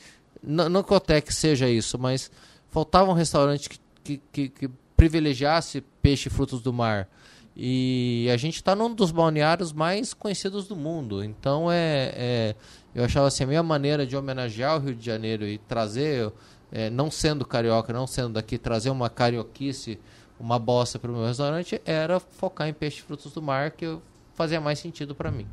não, 0.46 0.68
não 0.68 0.82
que 0.82 0.92
o 0.92 0.96
Otec 0.96 1.32
seja 1.32 1.68
isso, 1.68 1.98
mas 1.98 2.30
faltava 2.70 3.10
um 3.10 3.14
restaurante 3.14 3.68
que, 3.68 3.78
que, 4.02 4.20
que, 4.30 4.48
que 4.50 4.70
privilegiasse 4.96 5.82
peixe 6.02 6.28
e 6.28 6.30
frutos 6.32 6.60
do 6.60 6.72
mar. 6.72 7.08
E 7.56 8.28
a 8.32 8.36
gente 8.36 8.56
está 8.56 8.74
num 8.74 8.92
dos 8.92 9.12
balneários 9.12 9.72
mais 9.72 10.12
conhecidos 10.12 10.66
do 10.66 10.74
mundo. 10.74 11.22
Então 11.22 11.70
é, 11.70 12.12
é, 12.16 12.56
eu 12.94 13.04
achava 13.04 13.28
assim, 13.28 13.44
a 13.44 13.46
minha 13.46 13.62
maneira 13.62 14.06
de 14.06 14.16
homenagear 14.16 14.76
o 14.76 14.80
Rio 14.80 14.94
de 14.94 15.04
Janeiro 15.04 15.46
e 15.46 15.58
trazer, 15.58 16.32
é, 16.72 16.90
não 16.90 17.10
sendo 17.10 17.44
carioca, 17.44 17.92
não 17.92 18.06
sendo 18.06 18.30
daqui, 18.30 18.58
trazer 18.58 18.90
uma 18.90 19.08
carioquice, 19.08 20.00
uma 20.38 20.58
bosta 20.58 20.98
para 20.98 21.10
o 21.10 21.14
meu 21.14 21.26
restaurante, 21.26 21.80
era 21.84 22.18
focar 22.18 22.68
em 22.68 22.74
peixe 22.74 22.98
e 22.98 23.02
frutos 23.02 23.32
do 23.32 23.40
mar, 23.40 23.70
que 23.70 23.98
fazia 24.34 24.60
mais 24.60 24.80
sentido 24.80 25.14
para 25.14 25.30
mim. 25.30 25.46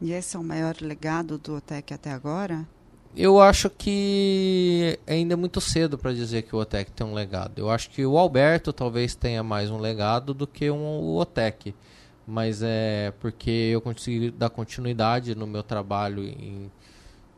E 0.00 0.12
esse 0.12 0.36
é 0.36 0.38
o 0.38 0.44
maior 0.44 0.76
legado 0.80 1.36
do 1.36 1.56
OTEC 1.56 1.92
até 1.92 2.12
agora? 2.12 2.64
Eu 3.20 3.40
acho 3.40 3.68
que 3.68 4.96
ainda 5.04 5.32
é 5.32 5.36
muito 5.36 5.60
cedo 5.60 5.98
para 5.98 6.12
dizer 6.12 6.42
que 6.42 6.54
o 6.54 6.58
Otec 6.60 6.88
tem 6.92 7.04
um 7.04 7.12
legado. 7.12 7.54
Eu 7.58 7.68
acho 7.68 7.90
que 7.90 8.06
o 8.06 8.16
Alberto 8.16 8.72
talvez 8.72 9.16
tenha 9.16 9.42
mais 9.42 9.70
um 9.70 9.78
legado 9.78 10.32
do 10.32 10.46
que 10.46 10.70
um, 10.70 10.76
o 11.00 11.16
Otec. 11.18 11.74
Mas 12.24 12.60
é 12.62 13.12
porque 13.18 13.50
eu 13.50 13.80
consegui 13.80 14.30
dar 14.30 14.50
continuidade 14.50 15.34
no 15.34 15.48
meu 15.48 15.64
trabalho 15.64 16.22
em. 16.22 16.70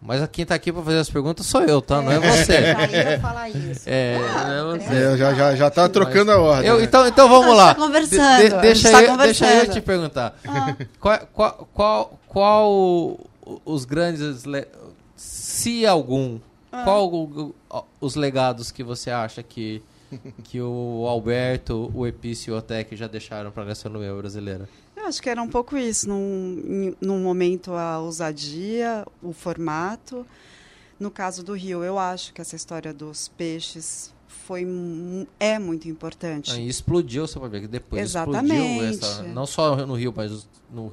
Mas 0.02 0.26
quem 0.30 0.42
está 0.42 0.54
aqui 0.54 0.70
para 0.72 0.82
fazer 0.82 0.98
as 0.98 1.08
perguntas 1.08 1.46
sou 1.46 1.62
eu, 1.62 1.80
tá? 1.80 2.02
Não 2.02 2.12
é 2.12 2.18
você. 2.18 2.60
Já 2.90 3.10
ia 3.12 3.20
falar 3.20 3.48
isso. 3.48 3.82
É, 3.86 4.18
não 4.18 4.74
é 4.74 4.78
você. 4.78 4.94
É, 4.94 5.16
já, 5.16 5.34
já, 5.34 5.54
já 5.56 5.70
tá 5.70 5.88
trocando 5.88 6.30
a 6.32 6.38
ordem. 6.40 6.68
Eu, 6.68 6.78
né? 6.78 6.84
então, 6.84 7.06
então 7.06 7.28
vamos 7.28 7.56
lá. 7.56 7.74
tá 7.74 7.80
conversando, 7.80 8.42
De- 8.42 8.48
de- 8.50 8.60
deixa, 8.60 8.90
tá 8.90 9.02
eu, 9.02 9.16
deixa 9.16 9.44
eu 9.46 9.50
conversando. 9.50 9.72
te 9.74 9.80
perguntar. 9.80 10.38
Ah. 10.46 10.76
Qual, 10.98 11.18
qual, 11.32 11.68
qual, 11.72 12.20
qual 12.26 13.20
os 13.64 13.84
grandes. 13.86 14.44
le- 14.44 14.66
Se 15.22 15.84
algum. 15.84 16.38
Ah. 16.72 16.82
Qual 16.84 17.12
o- 17.12 17.54
o- 17.70 17.84
os 18.00 18.14
legados 18.14 18.70
que 18.70 18.82
você 18.82 19.10
acha 19.10 19.42
que, 19.42 19.82
que 20.44 20.58
o 20.62 21.04
Alberto, 21.06 21.90
o 21.94 22.06
Epício 22.06 22.50
e 22.50 22.54
o 22.54 22.56
Otec 22.56 22.96
já 22.96 23.06
deixaram 23.06 23.50
para 23.50 23.64
a 23.64 23.66
gastronomia 23.66 24.14
brasileira? 24.14 24.66
Eu 24.96 25.04
acho 25.04 25.20
que 25.20 25.28
era 25.28 25.42
um 25.42 25.48
pouco 25.48 25.76
isso. 25.76 26.08
Num, 26.08 26.94
num 27.00 27.22
momento, 27.22 27.72
a 27.74 27.98
ousadia, 27.98 29.06
o 29.22 29.34
formato. 29.34 30.26
No 30.98 31.10
caso 31.10 31.42
do 31.42 31.52
Rio, 31.54 31.84
eu 31.84 31.98
acho 31.98 32.32
que 32.32 32.40
essa 32.40 32.56
história 32.56 32.92
dos 32.94 33.28
peixes 33.28 34.14
foi, 34.26 34.66
é 35.38 35.58
muito 35.58 35.86
importante. 35.88 36.50
Aí 36.52 36.66
explodiu, 36.66 37.26
você 37.26 37.38
pode 37.38 37.52
ver 37.52 37.60
que 37.62 37.68
depois 37.68 38.00
Exatamente. 38.02 38.54
explodiu. 38.54 38.88
Essa, 38.88 39.22
não 39.24 39.44
só 39.46 39.76
no 39.86 39.94
Rio, 39.94 40.12
mas 40.16 40.48
no, 40.72 40.92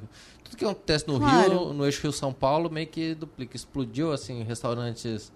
tudo 0.49 0.57
que 0.57 0.65
acontece 0.65 1.07
no 1.07 1.19
Claro. 1.19 1.49
Rio, 1.65 1.73
no 1.73 1.85
eixo 1.85 2.01
Rio-São 2.03 2.31
Paulo, 2.33 2.69
meio 2.69 2.87
que 2.87 3.13
duplica. 3.15 3.55
Explodiu, 3.55 4.11
assim, 4.11 4.43
restaurantes 4.43 5.31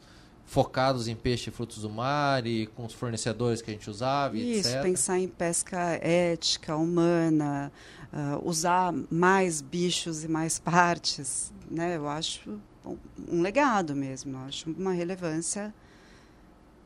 focados 0.46 1.08
em 1.08 1.15
peixe 1.15 1.50
e 1.50 1.53
frutos 1.53 1.82
do 1.84 1.89
mar 1.89 2.46
e 2.46 2.65
com 2.68 2.86
os 2.86 2.94
fornecedores 2.94 3.62
que 3.62 3.72
a 3.72 3.74
gente 3.74 3.89
usava 3.89 4.36
Isso, 4.38 4.68
etc. 4.68 4.82
pensar 4.82 5.18
em 5.20 5.27
pesca 5.27 5.77
ética, 6.01 6.75
humana, 6.75 7.72
ah, 8.12 8.39
usar 8.44 8.94
mais 9.10 9.62
bichos 9.62 10.24
e 10.24 10.27
mais 10.27 10.60
partes, 10.60 11.53
né? 11.70 11.96
Eu 11.96 12.08
acho 12.10 12.60
um- 12.86 13.41
legado 13.41 13.96
mesmo, 13.96 14.36
eu 14.36 14.39
acho 14.41 14.70
uma 14.72 14.91
relevância 14.91 15.74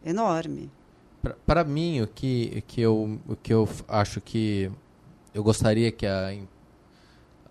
enorme. 0.06 0.70
Para 1.46 1.64
mim, 1.64 2.02
o 2.02 2.08
que, 2.08 2.64
que, 2.68 2.82
eu, 2.82 3.20
o 3.28 3.36
que 3.36 3.52
eu 3.52 3.68
acho 3.88 4.22
que 4.22 4.70
eu 5.34 5.44
gostaria 5.44 5.92
que 5.92 6.06
a, 6.06 6.36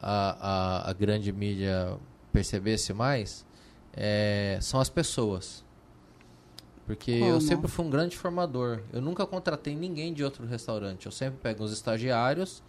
a, 0.06 0.84
a, 0.87 0.90
a 0.90 0.92
grande 0.92 1.32
mídia 1.32 1.99
percebesse 2.30 2.92
mais 2.92 3.46
é, 3.94 4.58
são 4.61 4.78
as 4.78 4.90
pessoas. 4.90 5.64
Porque 6.84 7.12
eu 7.12 7.26
Como? 7.26 7.40
sempre 7.40 7.68
fui 7.68 7.87
um 7.87 7.90
grande 7.90 8.14
formador. 8.14 8.82
Eu 8.92 9.00
nunca 9.00 9.25
contratei 9.25 9.75
ninguém 9.75 10.12
de 10.12 10.23
outro 10.23 10.44
restaurante. 10.46 11.06
Eu 11.06 11.12
sempre 11.12 11.38
pego 11.40 11.64
os 11.64 11.73
estagiários 11.73 12.62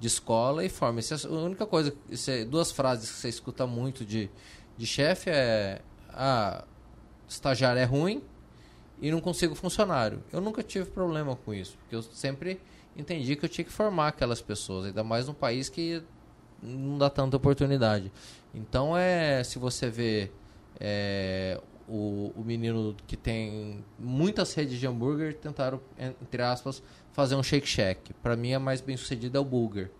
de 0.00 0.06
escola 0.06 0.64
e 0.64 0.70
formo. 0.70 0.98
Essa 0.98 1.14
é 1.14 1.30
a 1.30 1.34
única 1.34 1.66
coisa, 1.66 1.94
é 2.28 2.44
duas 2.46 2.72
frases 2.72 3.10
que 3.10 3.16
você 3.18 3.28
escuta 3.28 3.66
muito 3.66 4.06
de, 4.06 4.30
de 4.78 4.86
chefe 4.86 5.28
é 5.28 5.82
ah, 6.08 6.64
estagiário 7.28 7.80
é 7.80 7.84
ruim 7.84 8.22
e 8.98 9.10
não 9.10 9.20
consigo 9.20 9.54
funcionário. 9.54 10.24
Eu 10.32 10.40
nunca 10.40 10.62
tive 10.62 10.86
problema 10.86 11.36
com 11.36 11.52
isso, 11.52 11.76
porque 11.76 11.94
eu 11.94 12.02
sempre 12.02 12.58
entendi 12.96 13.36
que 13.36 13.44
eu 13.44 13.48
tinha 13.48 13.64
que 13.64 13.72
formar 13.72 14.08
aquelas 14.08 14.40
pessoas, 14.40 14.86
ainda 14.86 15.04
mais 15.04 15.26
num 15.26 15.34
país 15.34 15.68
que 15.68 16.02
não 16.62 16.98
dá 16.98 17.08
tanta 17.08 17.36
oportunidade. 17.36 18.10
Então 18.54 18.96
é, 18.96 19.42
se 19.44 19.58
você 19.58 19.88
vê 19.90 20.30
é, 20.80 21.60
o, 21.88 22.32
o 22.36 22.44
menino 22.44 22.94
que 23.06 23.16
tem 23.16 23.84
muitas 23.98 24.52
redes 24.54 24.78
de 24.78 24.86
hambúrguer 24.86 25.34
tentaram, 25.34 25.80
entre 25.98 26.42
aspas, 26.42 26.82
fazer 27.12 27.34
um 27.34 27.42
Shake 27.42 27.66
Shack. 27.66 28.12
Para 28.14 28.36
mim, 28.36 28.52
a 28.52 28.60
mais 28.60 28.80
bem 28.80 28.96
sucedida 28.96 29.38
é 29.38 29.40
o 29.40 29.44
Burger. 29.44 29.90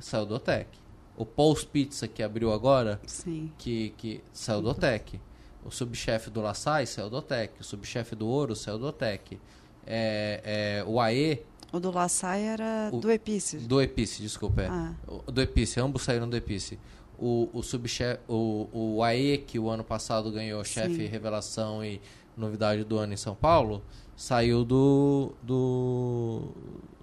Saiu 0.00 0.26
do 0.26 0.34
Otec. 0.34 0.68
O 1.16 1.24
Paul's 1.24 1.64
Pizza, 1.64 2.06
que 2.06 2.22
abriu 2.22 2.52
agora, 2.52 3.00
Sim. 3.06 3.50
que, 3.56 3.94
que 3.96 4.20
saiu 4.32 4.60
do 4.60 4.70
Otec. 4.70 5.20
O 5.64 5.70
subchefe 5.70 6.30
do 6.30 6.40
Laçai 6.40 6.86
saiu 6.86 7.08
do 7.08 7.16
Otec. 7.16 7.60
O 7.60 7.64
subchefe 7.64 8.14
do 8.14 8.26
Ouro 8.26 8.54
saiu 8.54 8.78
do 8.78 8.86
Otec. 8.86 9.38
É, 9.86 10.82
é, 10.82 10.84
o 10.86 11.00
AE... 11.00 11.42
O 11.72 11.80
do 11.80 11.90
Laçai 11.90 12.42
era 12.42 12.90
O- 12.92 12.98
do 13.00 13.10
Epice. 13.10 13.58
Do 13.58 13.80
Epice, 13.82 14.22
desculpa. 14.22 14.62
É. 14.62 14.68
Ah. 14.68 14.94
Do 15.26 15.40
Epice, 15.42 15.80
ambos 15.80 16.02
saíram 16.02 16.28
do 16.28 16.36
Epice. 16.36 16.78
O, 17.18 17.48
o, 17.52 17.62
subchefe, 17.62 18.20
o, 18.28 18.68
o 18.72 19.02
AE, 19.02 19.38
que 19.38 19.58
o 19.58 19.68
ano 19.70 19.82
passado 19.82 20.30
ganhou 20.30 20.62
chefe 20.64 21.06
revelação 21.06 21.82
e 21.84 22.00
novidade 22.36 22.84
do 22.84 22.98
ano 22.98 23.14
em 23.14 23.16
São 23.16 23.34
Paulo, 23.34 23.82
saiu 24.14 24.64
do. 24.64 25.32
do 25.42 26.42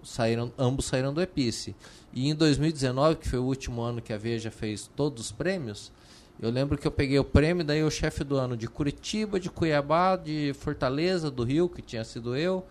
saíram, 0.03 0.51
ambos 0.58 0.86
saíram 0.86 1.13
do 1.13 1.22
Epice. 1.22 1.75
E 2.13 2.29
em 2.29 2.36
2019, 2.36 3.15
que 3.15 3.27
foi 3.27 3.39
o 3.39 3.43
último 3.43 3.82
ano 3.82 4.01
que 4.01 4.13
a 4.13 4.17
Veja 4.17 4.51
fez 4.51 4.89
todos 4.96 5.25
os 5.25 5.32
prêmios, 5.32 5.91
eu 6.39 6.50
lembro 6.51 6.77
que 6.77 6.86
eu 6.86 6.91
peguei 6.91 7.17
o 7.17 7.24
prêmio, 7.24 7.63
daí 7.63 7.84
o 7.84 7.89
chefe 7.89 8.24
do 8.24 8.36
ano 8.36 8.55
de 8.55 8.67
Curitiba, 8.67 9.39
de 9.39 9.50
Cuiabá, 9.50 10.15
de 10.15 10.53
Fortaleza, 10.60 11.32
do 11.32 11.43
Rio, 11.43 11.67
que 11.70 11.82
tinha 11.82 12.03
sido 12.03 12.36
eu, 12.36 12.65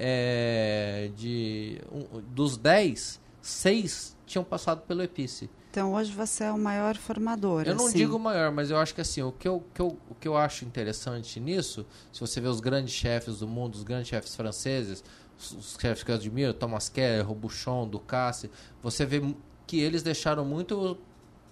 é, 0.00 1.10
de 1.16 1.80
um- 1.90 2.20
dos 2.32 2.56
10, 2.56 3.20
6 3.42 4.16
tinham 4.24 4.44
passado 4.44 4.82
pelo 4.82 5.02
Epice. 5.02 5.50
Então 5.70 5.92
hoje 5.94 6.12
você 6.12 6.44
é 6.44 6.52
o 6.52 6.58
maior 6.58 6.96
formador. 6.96 7.64
Eu 7.66 7.74
não 7.74 7.86
assim. 7.86 7.98
digo 7.98 8.18
maior, 8.18 8.50
mas 8.52 8.70
eu 8.70 8.78
acho 8.78 8.94
que 8.94 9.00
assim, 9.00 9.22
o 9.22 9.32
que 9.32 9.46
eu, 9.46 9.62
que 9.74 9.80
eu, 9.80 9.98
o 10.08 10.14
que 10.14 10.26
eu 10.28 10.36
acho 10.36 10.64
interessante 10.64 11.38
nisso, 11.40 11.84
se 12.12 12.20
você 12.20 12.40
vê 12.40 12.48
os 12.48 12.60
grandes 12.60 12.94
chefes 12.94 13.40
do 13.40 13.48
mundo, 13.48 13.74
os 13.74 13.82
grandes 13.82 14.08
chefes 14.08 14.34
franceses, 14.34 15.04
os, 15.38 15.52
os 15.52 15.76
chefes 15.80 16.02
que 16.04 16.10
eu 16.10 16.14
admiro, 16.14 16.54
Thomas 16.54 16.88
Keller, 16.88 17.26
Robuchon, 17.26 17.88
Ducasse, 17.88 18.50
você 18.82 19.04
vê 19.04 19.20
que 19.66 19.80
eles 19.80 20.02
deixaram 20.02 20.44
muito 20.44 20.96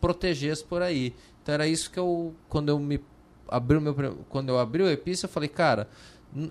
proteger 0.01 0.57
por 0.65 0.83
aí. 0.83 1.15
Então 1.43 1.55
era 1.55 1.67
isso 1.67 1.91
que 1.91 1.99
eu, 1.99 2.35
quando 2.49 2.69
eu 2.69 2.79
me 2.79 3.01
abri 3.49 3.77
o 3.77 3.81
meu, 3.81 3.95
quando 4.29 4.49
eu 4.49 4.59
abri 4.59 4.83
o 4.83 4.91
Epice, 4.91 5.25
eu 5.25 5.29
falei, 5.29 5.49
cara, 5.49 5.89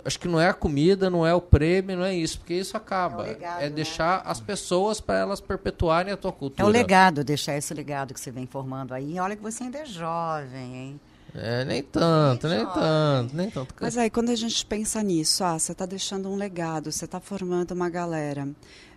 acho 0.04 0.20
que 0.20 0.28
não 0.28 0.40
é 0.40 0.50
a 0.50 0.54
comida, 0.54 1.10
não 1.10 1.26
é 1.26 1.34
o 1.34 1.42
prêmio, 1.42 1.98
não 1.98 2.06
é 2.06 2.16
isso, 2.16 2.40
porque 2.40 2.54
isso 2.54 2.76
acaba. 2.76 3.24
É 3.24 3.26
o 3.26 3.30
legado, 3.34 3.60
é 3.62 3.64
né? 3.64 3.70
deixar 3.70 4.22
as 4.26 4.40
pessoas 4.40 5.00
para 5.00 5.18
elas 5.20 5.40
perpetuarem 5.42 6.12
a 6.14 6.18
tua 6.18 6.30
É 6.32 6.34
cultura. 6.34 6.68
o 6.68 6.72
legado, 6.72 7.24
deixar 7.24 7.56
esse 7.58 7.74
legado 7.74 8.14
que 8.14 8.20
você 8.20 8.32
vem 8.32 8.46
formando 8.46 8.94
aí. 8.94 9.20
Olha 9.20 9.36
que 9.36 9.42
você 9.44 9.64
ainda 9.64 9.80
é 9.80 9.86
jovem, 9.86 10.76
hein? 10.76 11.00
É, 11.34 11.66
nem 11.66 11.84
tanto, 11.84 12.48
nem 12.48 12.60
jovem. 12.60 12.74
tanto, 12.74 13.36
nem 13.36 13.50
tanto. 13.50 13.76
Mas 13.82 13.98
aí, 13.98 14.10
quando 14.10 14.30
a 14.30 14.36
gente 14.36 14.66
pensa 14.66 15.04
nisso, 15.04 15.44
ah, 15.44 15.60
você 15.60 15.74
está 15.74 15.86
deixando 15.86 16.30
um 16.30 16.36
legado, 16.36 16.92
você 16.92 17.04
está 17.06 17.20
formando 17.20 17.72
uma 17.72 17.90
galera. 17.90 18.48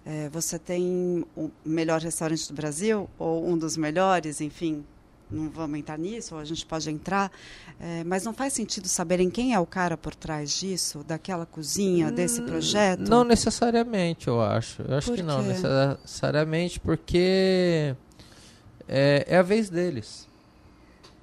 É, 0.06 0.28
você 0.28 0.58
tem 0.58 1.24
o 1.36 1.50
melhor 1.64 2.00
restaurante 2.00 2.46
do 2.48 2.54
Brasil, 2.54 3.10
ou 3.18 3.44
um 3.46 3.58
dos 3.58 3.76
melhores, 3.76 4.40
enfim, 4.40 4.84
não 5.30 5.48
vamos 5.50 5.78
entrar 5.78 5.98
nisso, 5.98 6.34
ou 6.34 6.40
a 6.40 6.44
gente 6.44 6.64
pode 6.64 6.90
entrar. 6.90 7.30
É, 7.80 8.02
mas 8.04 8.24
não 8.24 8.32
faz 8.32 8.52
sentido 8.52 8.88
saberem 8.88 9.30
quem 9.30 9.54
é 9.54 9.60
o 9.60 9.66
cara 9.66 9.96
por 9.96 10.14
trás 10.14 10.50
disso, 10.50 11.04
daquela 11.06 11.46
cozinha, 11.46 12.10
desse 12.10 12.42
projeto? 12.42 13.08
Não 13.08 13.24
necessariamente, 13.24 14.28
eu 14.28 14.40
acho. 14.40 14.82
Eu 14.82 14.96
acho 14.96 15.08
Por 15.08 15.16
que 15.16 15.22
não 15.22 15.42
quê? 15.42 15.48
necessariamente 15.48 16.80
porque 16.80 17.94
é, 18.88 19.24
é 19.28 19.36
a 19.36 19.42
vez 19.42 19.68
deles. 19.68 20.26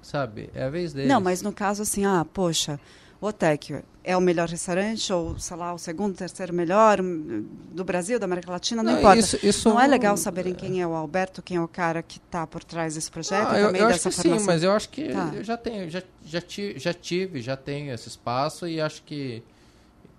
Sabe? 0.02 0.50
É 0.54 0.64
a 0.64 0.70
vez 0.70 0.94
deles. 0.94 1.10
Não, 1.10 1.20
mas 1.20 1.42
no 1.42 1.52
caso 1.52 1.82
assim, 1.82 2.06
ah, 2.06 2.26
poxa, 2.32 2.80
Otec 3.26 3.84
é 4.04 4.16
o 4.16 4.22
melhor 4.22 4.48
restaurante, 4.48 5.12
ou 5.12 5.38
sei 5.40 5.58
lá, 5.58 5.74
o 5.74 5.78
segundo, 5.78 6.16
terceiro 6.16 6.54
melhor 6.54 7.02
hum, 7.02 7.46
do 7.72 7.84
Brasil, 7.84 8.20
da 8.20 8.26
América 8.26 8.52
Latina, 8.52 8.84
não, 8.84 8.92
Não, 8.94 9.00
importa. 9.00 9.20
isso- 9.20 9.40
isso 9.44 9.68
não 9.70 9.80
é 9.80 9.84
não- 9.86 9.92
legal 9.92 10.16
saberem 10.18 10.54
quem 10.54 10.82
é 10.82 10.88
o 10.88 10.94
Alberto, 10.94 11.42
quem 11.42 11.58
é 11.58 11.62
o 11.62 11.68
cara 11.68 12.04
que 12.04 12.18
está 12.20 12.46
por 12.46 12.64
trás 12.64 12.96
desse 12.96 13.10
projeto, 13.10 13.48
Ah, 13.50 13.60
eu, 13.60 13.68
também 13.68 13.82
eu 13.82 13.88
acho 13.88 14.10
que 14.10 14.12
sim, 14.12 14.40
mas 14.46 14.64
eu 14.64 14.72
acho 14.72 14.90
que 14.90 15.10
Tá. 15.10 15.32
eu 15.36 15.44
já 15.44 15.58
tenho, 15.58 15.90
já, 15.90 16.04
já, 16.26 16.42
ti- 16.42 16.78
já 16.78 16.94
tive, 16.94 17.42
já 17.42 17.58
tenho 17.58 17.94
esse 17.94 18.08
espaço 18.08 18.68
e 18.68 18.80
acho 18.80 19.02
que 19.04 19.42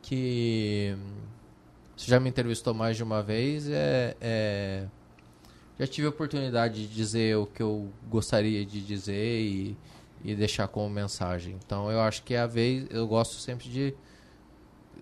que 0.02 0.94
hum, 0.96 1.00
você 1.96 2.10
já 2.10 2.20
me 2.20 2.28
entrevistou 2.28 2.72
mais 2.74 2.96
de 2.96 3.02
uma 3.02 3.22
vez, 3.22 3.68
é, 3.68 4.16
é, 4.20 4.84
já 5.78 5.86
tive 5.86 6.06
a 6.06 6.10
oportunidade 6.10 6.86
de 6.86 6.94
dizer 6.94 7.36
o 7.36 7.46
que 7.46 7.62
eu 7.62 7.88
gostaria 8.08 8.64
de 8.64 8.80
dizer 8.80 9.40
e, 9.40 9.76
e 10.26 10.34
deixar 10.34 10.66
como 10.66 10.90
mensagem. 10.90 11.56
Então 11.64 11.90
eu 11.90 12.00
acho 12.00 12.24
que 12.24 12.34
é 12.34 12.40
a 12.40 12.46
vez, 12.46 12.86
eu 12.90 13.06
gosto 13.06 13.36
sempre 13.36 13.68
de 13.68 13.94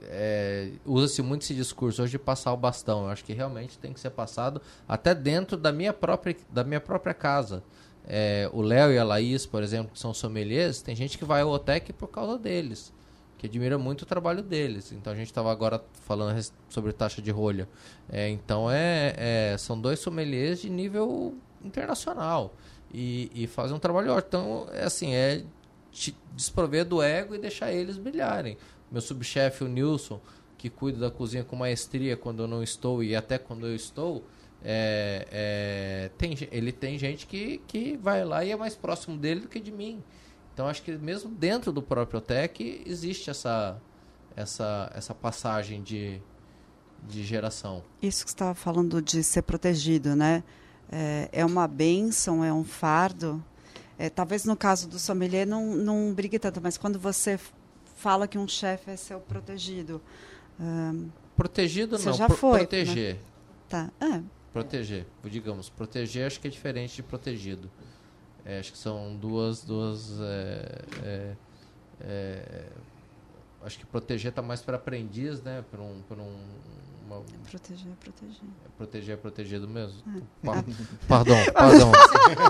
é, 0.02 0.70
usa-se 0.84 1.22
muito 1.22 1.42
esse 1.42 1.54
discurso 1.54 2.02
hoje 2.02 2.12
de 2.12 2.18
passar 2.18 2.52
o 2.52 2.56
bastão. 2.58 3.04
Eu 3.04 3.10
acho 3.10 3.24
que 3.24 3.32
realmente 3.32 3.78
tem 3.78 3.92
que 3.92 3.98
ser 3.98 4.10
passado 4.10 4.60
até 4.86 5.14
dentro 5.14 5.56
da 5.56 5.72
minha 5.72 5.94
própria, 5.94 6.36
da 6.50 6.62
minha 6.62 6.80
própria 6.80 7.14
casa. 7.14 7.64
É, 8.06 8.50
o 8.52 8.60
Léo 8.60 8.92
e 8.92 8.98
a 8.98 9.04
Laís, 9.04 9.46
por 9.46 9.62
exemplo, 9.62 9.92
que 9.92 9.98
são 9.98 10.12
sommeliers, 10.12 10.82
tem 10.82 10.94
gente 10.94 11.16
que 11.16 11.24
vai 11.24 11.40
ao 11.40 11.48
Otec 11.48 11.90
por 11.94 12.08
causa 12.08 12.38
deles, 12.38 12.92
que 13.38 13.46
admira 13.46 13.78
muito 13.78 14.02
o 14.02 14.06
trabalho 14.06 14.42
deles. 14.42 14.92
Então 14.92 15.10
a 15.10 15.16
gente 15.16 15.28
estava 15.28 15.50
agora 15.50 15.82
falando 16.02 16.38
sobre 16.68 16.92
taxa 16.92 17.22
de 17.22 17.30
rolha. 17.30 17.66
É, 18.10 18.28
então 18.28 18.70
é, 18.70 19.14
é, 19.16 19.56
são 19.56 19.80
dois 19.80 20.00
sommeliers 20.00 20.60
de 20.60 20.68
nível 20.68 21.34
internacional 21.64 22.54
e, 22.94 23.28
e 23.34 23.46
fazem 23.48 23.76
um 23.76 23.80
trabalho 23.80 24.12
ótimo. 24.12 24.28
Então 24.28 24.68
é 24.72 24.84
assim, 24.84 25.12
é 25.12 25.42
te 25.90 26.16
desprover 26.32 26.84
do 26.84 27.02
ego 27.02 27.34
e 27.34 27.38
deixar 27.38 27.72
eles 27.72 27.98
brilharem. 27.98 28.56
Meu 28.90 29.02
subchefe, 29.02 29.64
o 29.64 29.68
Nilson, 29.68 30.20
que 30.56 30.70
cuida 30.70 30.98
da 30.98 31.10
cozinha 31.10 31.42
com 31.42 31.56
maestria 31.56 32.16
quando 32.16 32.44
eu 32.44 32.48
não 32.48 32.62
estou 32.62 33.02
e 33.02 33.16
até 33.16 33.36
quando 33.36 33.66
eu 33.66 33.74
estou, 33.74 34.24
é, 34.62 35.26
é, 35.30 36.10
tem, 36.16 36.36
ele 36.52 36.70
tem 36.70 36.96
gente 36.96 37.26
que, 37.26 37.58
que 37.66 37.96
vai 37.96 38.24
lá 38.24 38.44
e 38.44 38.52
é 38.52 38.56
mais 38.56 38.76
próximo 38.76 39.16
dele 39.16 39.40
do 39.40 39.48
que 39.48 39.58
de 39.58 39.72
mim. 39.72 40.02
Então 40.52 40.68
acho 40.68 40.82
que 40.82 40.92
mesmo 40.92 41.30
dentro 41.30 41.72
do 41.72 41.82
próprio 41.82 42.18
OTEC 42.18 42.84
existe 42.86 43.28
essa, 43.28 43.76
essa, 44.36 44.90
essa 44.94 45.12
passagem 45.12 45.82
de, 45.82 46.22
de 47.08 47.24
geração. 47.24 47.82
Isso 48.00 48.24
que 48.24 48.30
você 48.30 48.36
estava 48.36 48.54
falando 48.54 49.02
de 49.02 49.22
ser 49.24 49.42
protegido, 49.42 50.14
né? 50.14 50.44
É, 50.90 51.28
é 51.32 51.44
uma 51.44 51.66
benção, 51.66 52.44
é 52.44 52.52
um 52.52 52.64
fardo. 52.64 53.42
É, 53.98 54.10
talvez 54.10 54.44
no 54.44 54.56
caso 54.56 54.88
do 54.88 54.98
sommelier 54.98 55.46
não, 55.46 55.74
não 55.74 56.12
brigue 56.12 56.38
tanto, 56.38 56.60
mas 56.60 56.76
quando 56.76 56.98
você 56.98 57.38
fala 57.96 58.26
que 58.28 58.36
um 58.36 58.46
chefe 58.48 58.90
é 58.90 58.96
seu 58.96 59.20
protegido, 59.20 60.00
ahn, 60.60 61.08
Protegido 61.36 61.98
Você 61.98 62.10
não, 62.10 62.16
já 62.16 62.26
pro- 62.26 62.36
foi, 62.36 62.58
proteger. 62.60 63.18
tá? 63.68 63.90
É, 64.00 64.20
Proteger, 64.52 65.04
digamos, 65.24 65.68
proteger 65.68 66.26
acho 66.28 66.38
que 66.40 66.46
é 66.46 66.50
diferente 66.50 66.94
de 66.96 67.02
protegido. 67.02 67.68
É, 68.44 68.60
acho 68.60 68.70
que 68.72 68.78
são 68.78 69.16
duas, 69.16 69.64
duas. 69.64 70.12
é, 70.20 70.82
é, 71.02 71.36
é, 72.00 72.68
acho 73.64 73.78
que 73.78 73.86
proteger 73.86 74.28
está 74.30 74.42
mais 74.42 74.60
para 74.60 74.76
aprendiz, 74.76 75.42
né? 75.42 75.64
Para 75.70 75.80
um, 75.82 76.02
pra 76.06 76.18
um 76.22 76.36
uma- 77.06 77.22
proteger, 77.50 77.86
proteger. 78.00 78.48
proteger 78.76 79.14
é 79.14 79.16
protegido 79.16 79.68
mesmo. 79.68 79.98
É. 80.16 80.20
Pa- 80.46 80.64
Pardon, 81.08 81.36
pardon. 81.52 81.92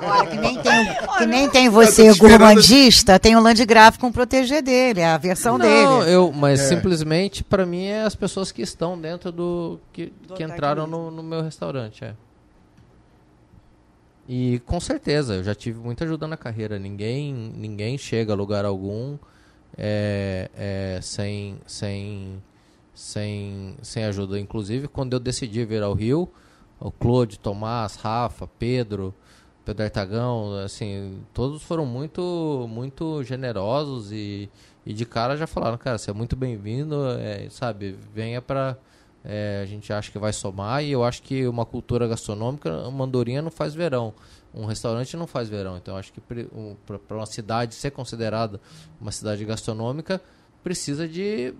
Olha, 0.06 0.26
que 0.30 0.36
nem 0.36 0.62
tem, 0.62 0.86
que 1.18 1.26
nem 1.26 1.50
tem 1.50 1.68
você, 1.68 2.12
gourmandista, 2.14 3.18
tem 3.18 3.36
o 3.36 3.40
Landgraf 3.40 3.98
com 3.98 4.10
proteger 4.12 4.62
dele, 4.62 5.00
é 5.00 5.06
a 5.06 5.18
versão 5.18 5.58
Não, 5.58 5.64
dele. 6.00 6.12
eu, 6.14 6.32
mas 6.32 6.60
É. 6.60 6.68
simplesmente 6.68 7.42
para 7.44 7.66
mim 7.66 7.84
é 7.86 8.02
as 8.02 8.14
pessoas 8.14 8.50
que 8.52 8.62
estão 8.62 8.98
dentro 9.00 9.30
do 9.32 9.78
que, 9.92 10.12
Do 10.26 10.34
que 10.34 10.42
entraram 10.42 10.86
no, 10.86 11.10
no 11.10 11.22
meu 11.22 11.42
restaurante, 11.42 12.04
é. 12.04 12.14
E 14.28 14.58
com 14.60 14.80
certeza, 14.80 15.34
eu 15.34 15.44
já 15.44 15.54
tive 15.54 15.78
muita 15.78 16.04
ajuda 16.04 16.26
na 16.26 16.36
carreira. 16.36 16.78
Ninguém, 16.78 17.32
ninguém 17.34 17.98
chega 17.98 18.32
a 18.32 18.36
lugar 18.36 18.64
algum 18.64 19.18
é, 19.76 20.50
é, 20.56 20.98
sem, 21.02 21.58
sem, 21.66 22.42
sem, 22.94 23.76
sem 23.82 24.04
ajuda. 24.04 24.38
Inclusive, 24.38 24.88
quando 24.88 25.14
eu 25.14 25.20
decidi 25.20 25.64
vir 25.64 25.82
ao 25.82 25.92
Rio, 25.92 26.28
o 26.80 26.90
Claude, 26.90 27.38
Tomás, 27.38 27.96
Rafa, 27.96 28.46
Pedro, 28.58 29.14
Pedro 29.64 29.84
Artagão, 29.84 30.56
assim, 30.58 31.20
todos 31.32 31.62
foram 31.62 31.86
muito, 31.86 32.66
muito 32.68 33.22
generosos 33.24 34.12
e, 34.12 34.50
e 34.84 34.92
de 34.92 35.06
cara 35.06 35.36
já 35.36 35.46
falaram, 35.46 35.78
cara, 35.78 35.98
você 35.98 36.10
é 36.10 36.14
muito 36.14 36.36
bem-vindo, 36.36 36.96
é, 37.18 37.48
sabe, 37.50 37.96
venha 38.14 38.42
para 38.42 38.76
a 39.62 39.64
gente 39.64 39.90
acha 39.90 40.12
que 40.12 40.18
vai 40.18 40.34
somar 40.34 40.84
e 40.84 40.92
eu 40.92 41.02
acho 41.02 41.22
que 41.22 41.46
uma 41.46 41.64
cultura 41.64 42.06
gastronômica, 42.06 42.86
uma 42.86 43.06
andorinha 43.06 43.40
não 43.40 43.50
faz 43.50 43.74
verão, 43.74 44.12
um 44.52 44.66
restaurante 44.66 45.16
não 45.16 45.26
faz 45.26 45.48
verão, 45.48 45.78
então 45.78 45.96
acho 45.96 46.12
que 46.12 46.20
para 46.20 47.16
uma 47.16 47.24
cidade 47.24 47.74
ser 47.74 47.90
considerada 47.90 48.60
uma 49.00 49.10
cidade 49.10 49.42
gastronômica 49.46 50.20
precisa 50.62 51.08
de 51.08 51.54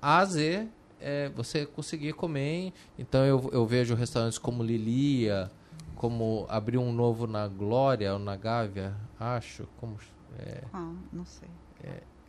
A 0.00 0.18
a 0.18 0.24
Z 0.24 0.68
é, 1.00 1.28
você 1.30 1.64
conseguir 1.66 2.12
comer. 2.12 2.72
Então 2.98 3.24
eu, 3.24 3.48
eu 3.52 3.66
vejo 3.66 3.94
restaurantes 3.94 4.38
como 4.38 4.62
Lilia, 4.62 5.50
como 5.96 6.46
abriu 6.48 6.80
um 6.80 6.92
novo 6.92 7.26
na 7.26 7.46
Glória 7.48 8.12
ou 8.12 8.18
na 8.18 8.36
Gávea, 8.36 8.94
acho. 9.18 9.66
Como, 9.78 9.96
é, 10.38 10.62
Ah, 10.72 10.92
não 11.12 11.24
sei. 11.24 11.48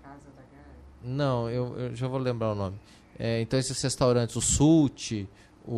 Casa 0.01 0.29
da 0.35 0.41
Gávea. 0.41 0.75
não, 1.03 1.49
eu, 1.49 1.77
eu 1.77 1.95
já 1.95 2.07
vou 2.07 2.19
lembrar 2.19 2.51
o 2.51 2.55
nome. 2.55 2.79
É, 3.19 3.41
então 3.41 3.59
esses 3.59 3.79
restaurantes, 3.81 4.35
o 4.35 4.41
Sult, 4.41 5.27
o, 5.65 5.75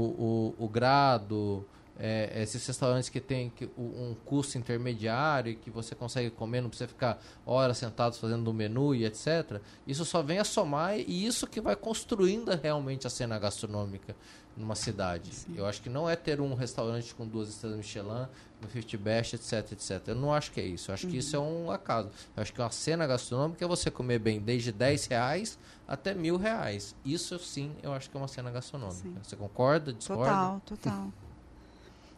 o, 0.57 0.65
o 0.65 0.69
Grado, 0.69 1.65
é, 1.99 2.41
esses 2.41 2.65
restaurantes 2.65 3.09
que 3.09 3.19
tem 3.19 3.49
que, 3.49 3.69
um 3.77 4.15
custo 4.25 4.57
intermediário 4.57 5.51
e 5.51 5.55
que 5.55 5.69
você 5.69 5.93
consegue 5.93 6.29
comer, 6.29 6.61
não 6.61 6.69
precisa 6.69 6.87
ficar 6.87 7.21
horas 7.45 7.77
sentados 7.77 8.17
fazendo 8.17 8.47
o 8.47 8.53
menu 8.53 8.95
e 8.95 9.05
etc. 9.05 9.61
Isso 9.85 10.03
só 10.05 10.21
vem 10.21 10.39
a 10.39 10.43
somar 10.43 10.97
e 10.97 11.25
isso 11.25 11.45
que 11.45 11.61
vai 11.61 11.75
construindo 11.75 12.49
realmente 12.51 13.05
a 13.05 13.09
cena 13.09 13.37
gastronômica 13.37 14.15
numa 14.55 14.75
cidade. 14.75 15.31
Eu 15.55 15.65
acho 15.65 15.81
que 15.81 15.89
não 15.89 16.07
é 16.09 16.15
ter 16.15 16.39
um 16.39 16.53
restaurante 16.53 17.13
com 17.15 17.27
duas 17.27 17.49
estrelas 17.49 17.77
Michelin, 17.77 18.27
no 18.61 18.69
50 18.69 18.97
Best, 18.97 19.35
etc, 19.35 19.71
etc. 19.71 20.07
Eu 20.07 20.15
não 20.15 20.33
acho 20.33 20.51
que 20.51 20.61
é 20.61 20.65
isso. 20.65 20.91
Eu 20.91 20.93
acho 20.93 21.07
que 21.07 21.17
isso 21.17 21.35
é 21.35 21.39
um 21.39 21.71
acaso. 21.71 22.09
Eu 22.35 22.41
acho 22.41 22.53
que 22.53 22.61
uma 22.61 22.71
cena 22.71 23.07
gastronômica 23.07 23.63
é 23.65 23.67
você 23.67 23.89
comer 23.89 24.19
bem 24.19 24.39
desde 24.39 24.71
10 24.71 25.07
reais 25.07 25.57
até 25.87 26.13
mil 26.13 26.37
reais. 26.37 26.95
Isso 27.03 27.37
sim, 27.39 27.71
eu 27.81 27.93
acho 27.93 28.09
que 28.09 28.17
é 28.17 28.19
uma 28.19 28.27
cena 28.27 28.51
gastronômica. 28.51 29.01
Sim. 29.01 29.15
Você 29.21 29.35
concorda? 29.35 29.91
Discorda? 29.91 30.23
Total, 30.23 30.61
total. 30.65 31.13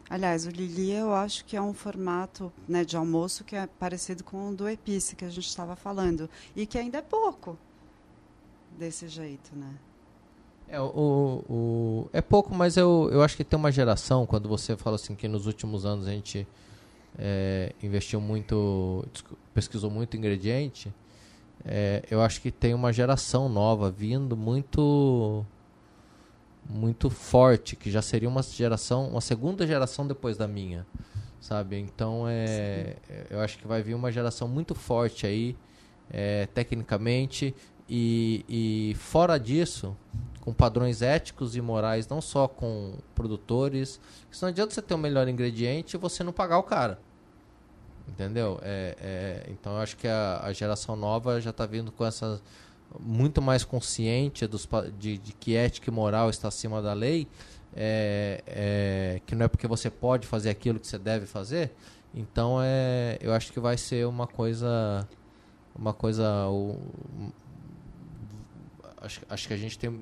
Aliás, 0.08 0.46
o 0.46 0.50
Lili 0.50 0.92
eu 0.92 1.12
acho 1.14 1.44
que 1.44 1.56
é 1.56 1.60
um 1.62 1.74
formato 1.74 2.52
né, 2.68 2.84
de 2.84 2.96
almoço 2.96 3.42
que 3.44 3.56
é 3.56 3.66
parecido 3.66 4.22
com 4.22 4.50
o 4.50 4.54
do 4.54 4.68
Epice 4.68 5.16
que 5.16 5.24
a 5.24 5.28
gente 5.28 5.46
estava 5.48 5.74
falando. 5.74 6.30
E 6.54 6.64
que 6.64 6.78
ainda 6.78 6.98
é 6.98 7.02
pouco 7.02 7.58
desse 8.78 9.08
jeito, 9.08 9.54
né? 9.56 9.74
É, 10.68 10.80
o, 10.80 11.42
o- 11.48 12.08
é 12.12 12.20
pouco, 12.20 12.54
mas 12.54 12.76
eu, 12.76 13.08
eu 13.12 13.22
acho 13.22 13.36
que 13.36 13.44
tem 13.44 13.58
uma 13.58 13.70
geração, 13.72 14.26
quando 14.26 14.48
você 14.48 14.76
fala 14.76 14.96
assim 14.96 15.14
que 15.14 15.28
nos 15.28 15.46
últimos 15.46 15.84
anos 15.86 16.06
a 16.06 16.10
gente 16.10 16.46
é, 17.18 17.72
investiu 17.82 18.20
muito, 18.20 19.04
pesquisou 19.54 19.90
muito 19.90 20.16
ingrediente, 20.16 20.92
é, 21.64 22.02
eu 22.10 22.20
acho 22.20 22.40
que 22.40 22.50
tem 22.50 22.74
uma 22.74 22.92
geração 22.92 23.48
nova 23.48 23.90
vindo 23.90 24.36
muito 24.36 25.44
muito 26.68 27.08
forte, 27.10 27.76
que 27.76 27.90
já 27.90 28.02
seria 28.02 28.28
uma 28.28 28.42
geração, 28.42 29.08
uma 29.08 29.20
segunda 29.20 29.66
geração 29.66 30.06
depois 30.06 30.36
da 30.36 30.48
minha, 30.48 30.86
sabe? 31.40 31.78
Então 31.78 32.24
é, 32.28 32.96
eu 33.30 33.40
acho 33.40 33.58
que 33.58 33.66
vai 33.66 33.82
vir 33.82 33.94
uma 33.94 34.10
geração 34.10 34.48
muito 34.48 34.74
forte 34.74 35.26
aí, 35.26 35.56
é, 36.10 36.46
tecnicamente 36.46 37.54
e, 37.88 38.44
e 38.48 38.94
fora 38.96 39.38
disso, 39.38 39.96
com 40.40 40.52
padrões 40.52 41.02
éticos 41.02 41.56
e 41.56 41.60
morais, 41.60 42.08
não 42.08 42.20
só 42.20 42.48
com 42.48 42.94
produtores, 43.14 44.00
porque 44.28 44.38
não 44.42 44.48
adianta 44.48 44.74
você 44.74 44.82
ter 44.82 44.94
o 44.94 44.98
melhor 44.98 45.28
ingrediente 45.28 45.96
e 45.96 45.98
você 45.98 46.22
não 46.22 46.32
pagar 46.32 46.58
o 46.58 46.62
cara. 46.62 46.98
Entendeu? 48.08 48.60
É, 48.62 48.96
é, 49.00 49.50
então 49.50 49.72
eu 49.74 49.78
acho 49.78 49.96
que 49.96 50.06
a, 50.06 50.40
a 50.44 50.52
geração 50.52 50.94
nova 50.94 51.40
já 51.40 51.50
está 51.50 51.66
vindo 51.66 51.90
com 51.90 52.04
essa 52.04 52.40
muito 53.00 53.42
mais 53.42 53.64
consciente 53.64 54.46
dos, 54.46 54.68
de, 54.98 55.18
de 55.18 55.32
que 55.32 55.54
ética 55.54 55.90
e 55.90 55.92
moral 55.92 56.30
está 56.30 56.48
acima 56.48 56.80
da 56.80 56.92
lei, 56.92 57.26
é, 57.74 58.42
é, 58.46 59.20
que 59.26 59.34
não 59.34 59.44
é 59.44 59.48
porque 59.48 59.66
você 59.66 59.90
pode 59.90 60.26
fazer 60.26 60.50
aquilo 60.50 60.80
que 60.80 60.86
você 60.86 60.98
deve 60.98 61.26
fazer. 61.26 61.72
Então 62.14 62.58
é, 62.62 63.18
eu 63.20 63.32
acho 63.32 63.52
que 63.52 63.60
vai 63.60 63.76
ser 63.76 64.06
uma 64.06 64.26
coisa, 64.26 65.06
uma 65.74 65.92
coisa, 65.92 66.46
o- 66.48 66.78
acho, 68.98 69.20
acho 69.28 69.48
que 69.48 69.54
a 69.54 69.56
gente 69.56 69.78
tem 69.78 70.00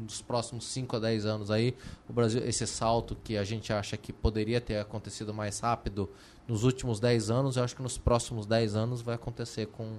nos 0.00 0.20
próximos 0.20 0.66
5 0.66 0.96
a 0.96 0.98
10 1.00 1.24
anos 1.24 1.50
aí, 1.50 1.74
o 2.08 2.12
Brasil, 2.12 2.42
esse 2.46 2.66
salto 2.66 3.16
que 3.24 3.36
a 3.36 3.44
gente 3.44 3.72
acha 3.72 3.96
que 3.96 4.12
poderia 4.12 4.60
ter 4.60 4.78
acontecido 4.78 5.32
mais 5.32 5.58
rápido 5.60 6.08
nos 6.46 6.64
últimos 6.64 7.00
10 7.00 7.30
anos, 7.30 7.56
eu 7.56 7.64
acho 7.64 7.74
que 7.74 7.82
nos 7.82 7.96
próximos 7.98 8.46
10 8.46 8.76
anos 8.76 9.00
vai 9.02 9.14
acontecer 9.14 9.66
com 9.66 9.96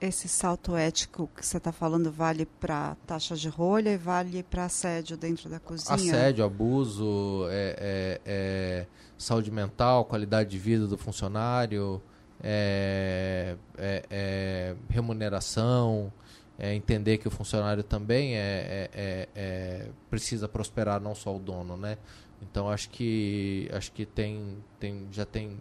Esse 0.00 0.28
salto 0.28 0.76
ético 0.76 1.28
que 1.34 1.44
você 1.44 1.56
está 1.56 1.72
falando 1.72 2.12
vale 2.12 2.46
para 2.46 2.96
taxa 3.06 3.34
de 3.34 3.48
rolha 3.48 3.90
e 3.90 3.96
vale 3.96 4.44
para 4.44 4.64
assédio 4.64 5.16
dentro 5.16 5.48
da 5.50 5.58
cozinha? 5.58 5.94
assédio, 5.94 6.44
abuso, 6.44 7.46
é, 7.50 7.76
é, 7.78 8.20
é, 8.24 8.86
saúde 9.16 9.50
mental, 9.50 10.04
qualidade 10.04 10.50
de 10.50 10.58
vida 10.58 10.86
do 10.86 10.96
funcionário, 10.96 12.00
é, 12.40 13.56
é, 13.76 14.04
é, 14.08 14.76
remuneração, 14.88 16.12
entender 16.60 17.18
que 17.18 17.26
o 17.26 17.30
funcionário 17.30 17.82
também 17.82 18.36
é- 18.36 19.88
precisa 20.10 20.48
prosperar, 20.48 21.00
não 21.00 21.14
só 21.14 21.34
o 21.34 21.38
dono, 21.38 21.76
né? 21.76 21.98
Então 22.42 22.68
acho 22.68 22.88
que 22.90 23.68
acho 23.72 23.90
que 23.92 24.06
tem, 24.06 24.58
tem 24.78 25.08
já 25.10 25.24
tem 25.24 25.56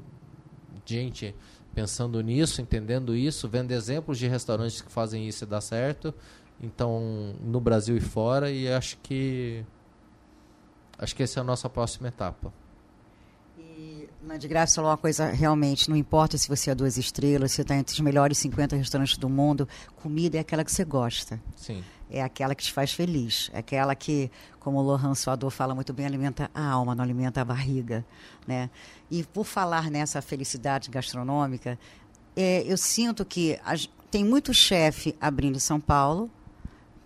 gente 0.86 1.36
pensando 1.78 2.20
nisso, 2.22 2.60
entendendo 2.60 3.16
isso, 3.16 3.48
vendo 3.48 3.72
exemplos 3.72 4.18
de 4.18 4.28
restaurantes 4.28 4.82
que 4.82 4.92
fazem 4.92 5.28
isso 5.28 5.44
e 5.44 5.48
dá 5.48 5.62
certo. 5.62 6.12
Então, 6.60 7.36
no 7.40 7.62
Brasil 7.62 7.96
e 7.96 8.00
fora, 8.00 8.50
e 8.50 8.68
acho 8.68 8.98
que 9.04 9.64
acho 10.98 11.16
que 11.16 11.22
essa 11.22 11.40
é 11.40 11.42
a 11.42 11.44
nossa 11.44 11.70
próxima 11.70 12.08
etapa. 12.08 12.52
E 13.60 14.10
Landgraf 14.26 14.74
falou 14.74 14.90
uma 14.90 14.98
coisa 14.98 15.28
realmente, 15.28 15.88
não 15.88 15.96
importa 15.96 16.36
se 16.36 16.50
você 16.50 16.72
é 16.72 16.76
duas 16.76 16.98
estrelas, 16.98 17.52
se 17.52 17.62
está 17.62 17.76
entre 17.76 17.94
os 17.94 18.00
melhores 18.00 18.40
50 18.40 18.76
restaurantes 18.76 19.16
do 19.16 19.30
mundo, 19.30 19.70
comida 19.98 20.38
é 20.38 20.40
aquela 20.40 20.66
que 20.66 20.72
você 20.72 20.84
gosta. 20.84 21.40
Sim. 21.56 21.84
É 22.10 22.22
aquela 22.22 22.56
que 22.56 22.64
te 22.64 22.72
faz 22.72 22.92
feliz. 22.94 23.50
É 23.54 23.60
aquela 23.60 23.94
que, 23.96 24.32
como 24.60 24.78
o 24.78 24.82
Lohan 24.82 25.14
Suador 25.14 25.50
fala 25.52 25.76
muito 25.76 25.92
bem, 25.94 26.06
alimenta 26.06 26.50
a 26.54 26.66
alma, 26.70 26.96
não 26.96 27.04
alimenta 27.04 27.42
a 27.42 27.46
barriga. 27.46 28.06
Né? 28.48 28.70
E 29.12 29.24
por 29.24 29.44
falar 29.46 29.90
nessa 29.92 30.22
felicidade 30.22 30.90
gastronômica, 30.90 31.78
é, 32.36 32.64
eu 32.66 32.78
sinto 32.78 33.26
que 33.26 33.60
as- 33.66 33.90
tem 34.10 34.24
muito 34.24 34.54
chefe 34.54 35.16
abrindo 35.20 35.58
em 35.58 35.60
São 35.60 35.80
Paulo, 35.82 36.32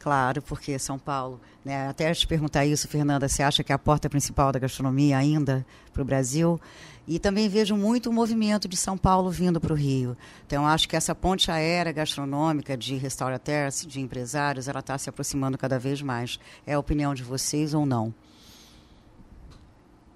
claro, 0.02 0.42
porque 0.42 0.80
São 0.80 0.98
Paulo, 0.98 1.40
né, 1.64 1.88
até 1.88 2.12
te 2.14 2.26
perguntar 2.26 2.66
isso, 2.66 2.88
Fernanda, 2.88 3.30
você 3.30 3.44
acha 3.44 3.64
que 3.64 3.72
é 3.72 3.76
a 3.76 3.80
porta 3.80 4.10
principal 4.10 4.52
da 4.52 4.58
gastronomia 4.58 5.18
ainda 5.18 5.64
para 5.94 6.02
o 6.02 6.06
Brasil? 6.06 6.60
E 7.08 7.20
também 7.20 7.48
vejo 7.48 7.76
muito 7.76 8.10
o 8.10 8.14
movimento 8.14 8.68
de 8.68 8.76
São 8.76 8.98
Paulo 8.98 9.30
vindo 9.30 9.60
para 9.60 9.74
o 9.74 9.76
Rio. 9.76 10.18
Então, 10.48 10.66
acho 10.66 10.90
que 10.90 10.96
essa 10.96 11.14
ponte 11.14 11.52
aérea 11.52 11.92
gastronômica 11.92 12.76
de 12.76 12.96
restaurateurs, 12.96 13.86
de 13.86 14.00
empresários, 14.00 14.68
ela 14.68 14.80
está 14.80 14.98
se 14.98 15.10
aproximando 15.10 15.58
cada 15.58 15.78
vez 15.78 16.02
mais. 16.02 16.40
É 16.66 16.74
a 16.74 16.80
opinião 16.80 17.14
de 17.14 17.24
vocês 17.24 17.74
ou 17.74 17.86
não? 17.86 18.14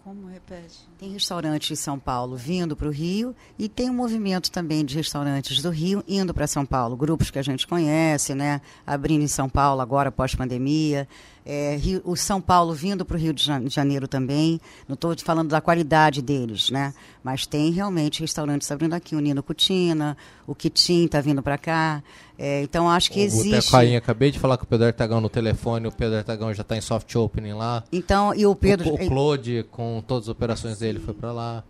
Como 0.06 0.28
repete? 0.28 0.88
Tem 1.00 1.10
restaurantes 1.10 1.68
de 1.68 1.76
São 1.76 1.98
Paulo 1.98 2.38
vindo 2.38 2.76
para 2.76 2.88
o 2.88 2.92
Rio 2.92 3.36
e 3.58 3.68
tem 3.68 3.90
um 3.90 3.94
movimento 3.96 4.52
também 4.52 4.86
de 4.86 4.96
restaurantes 4.96 5.64
do 5.64 5.72
Rio 5.72 6.04
indo 6.08 6.32
para 6.32 6.46
São 6.46 6.64
Paulo. 6.64 6.96
Grupos 6.96 7.32
que 7.32 7.40
a 7.40 7.42
gente 7.42 7.66
conhece, 7.66 8.36
né? 8.36 8.62
Abrindo 8.86 9.24
em 9.24 9.28
São 9.28 9.50
Paulo 9.50 9.82
agora 9.82 10.12
pós-pandemia. 10.12 11.08
É, 11.46 11.76
Rio- 11.76 12.02
o 12.04 12.16
São 12.16 12.42
Paulo 12.42 12.74
vindo 12.74 13.06
para 13.06 13.16
o 13.16 13.20
Rio 13.20 13.32
de 13.32 13.44
Jane- 13.44 13.70
Janeiro 13.70 14.08
também. 14.08 14.60
Não 14.88 14.96
estou 14.96 15.16
falando 15.24 15.50
da 15.50 15.62
qualidade 15.62 16.20
deles, 16.22 16.72
né? 16.72 16.92
Mas 17.24 17.46
tem 17.46 17.72
realmente 17.72 18.20
restaurantes 18.22 18.72
abrindo 18.72 18.94
aqui. 18.96 19.16
O 19.16 19.20
Nino 19.20 19.44
Cutina, 19.44 20.18
o 20.48 20.56
Kitim 20.56 21.06
está 21.06 21.22
vindo 21.22 21.44
para 21.44 21.58
cá. 21.58 22.02
É, 22.38 22.64
então 22.64 22.90
acho 22.90 23.12
que 23.12 23.20
o 23.20 23.24
existe. 23.24 23.50
Boteco 23.50 23.72
Rainha, 23.74 23.98
acabei 24.00 24.32
de 24.32 24.40
falar 24.40 24.58
com 24.58 24.64
o 24.64 24.68
Pedro 24.68 24.88
Artagão 24.88 25.22
no 25.22 25.30
telefone, 25.30 25.88
o 25.88 25.92
Pedro 25.92 26.18
Artagão 26.18 26.52
já 26.54 26.64
está 26.64 26.76
em 26.76 26.82
soft 26.82 27.14
opening 27.16 27.54
lá. 27.54 27.84
Então 27.92 28.34
e 28.34 28.46
o 28.46 28.56
Pedro. 28.56 28.90
o, 28.90 28.96
o 28.96 29.08
Claude, 29.08 29.66
com 29.72 30.04
todas 30.06 30.24
as 30.26 30.30
operações 30.30 30.80
dele, 30.80 31.00
foi 31.00 31.14
para 31.14 31.32
lá. 31.32 31.64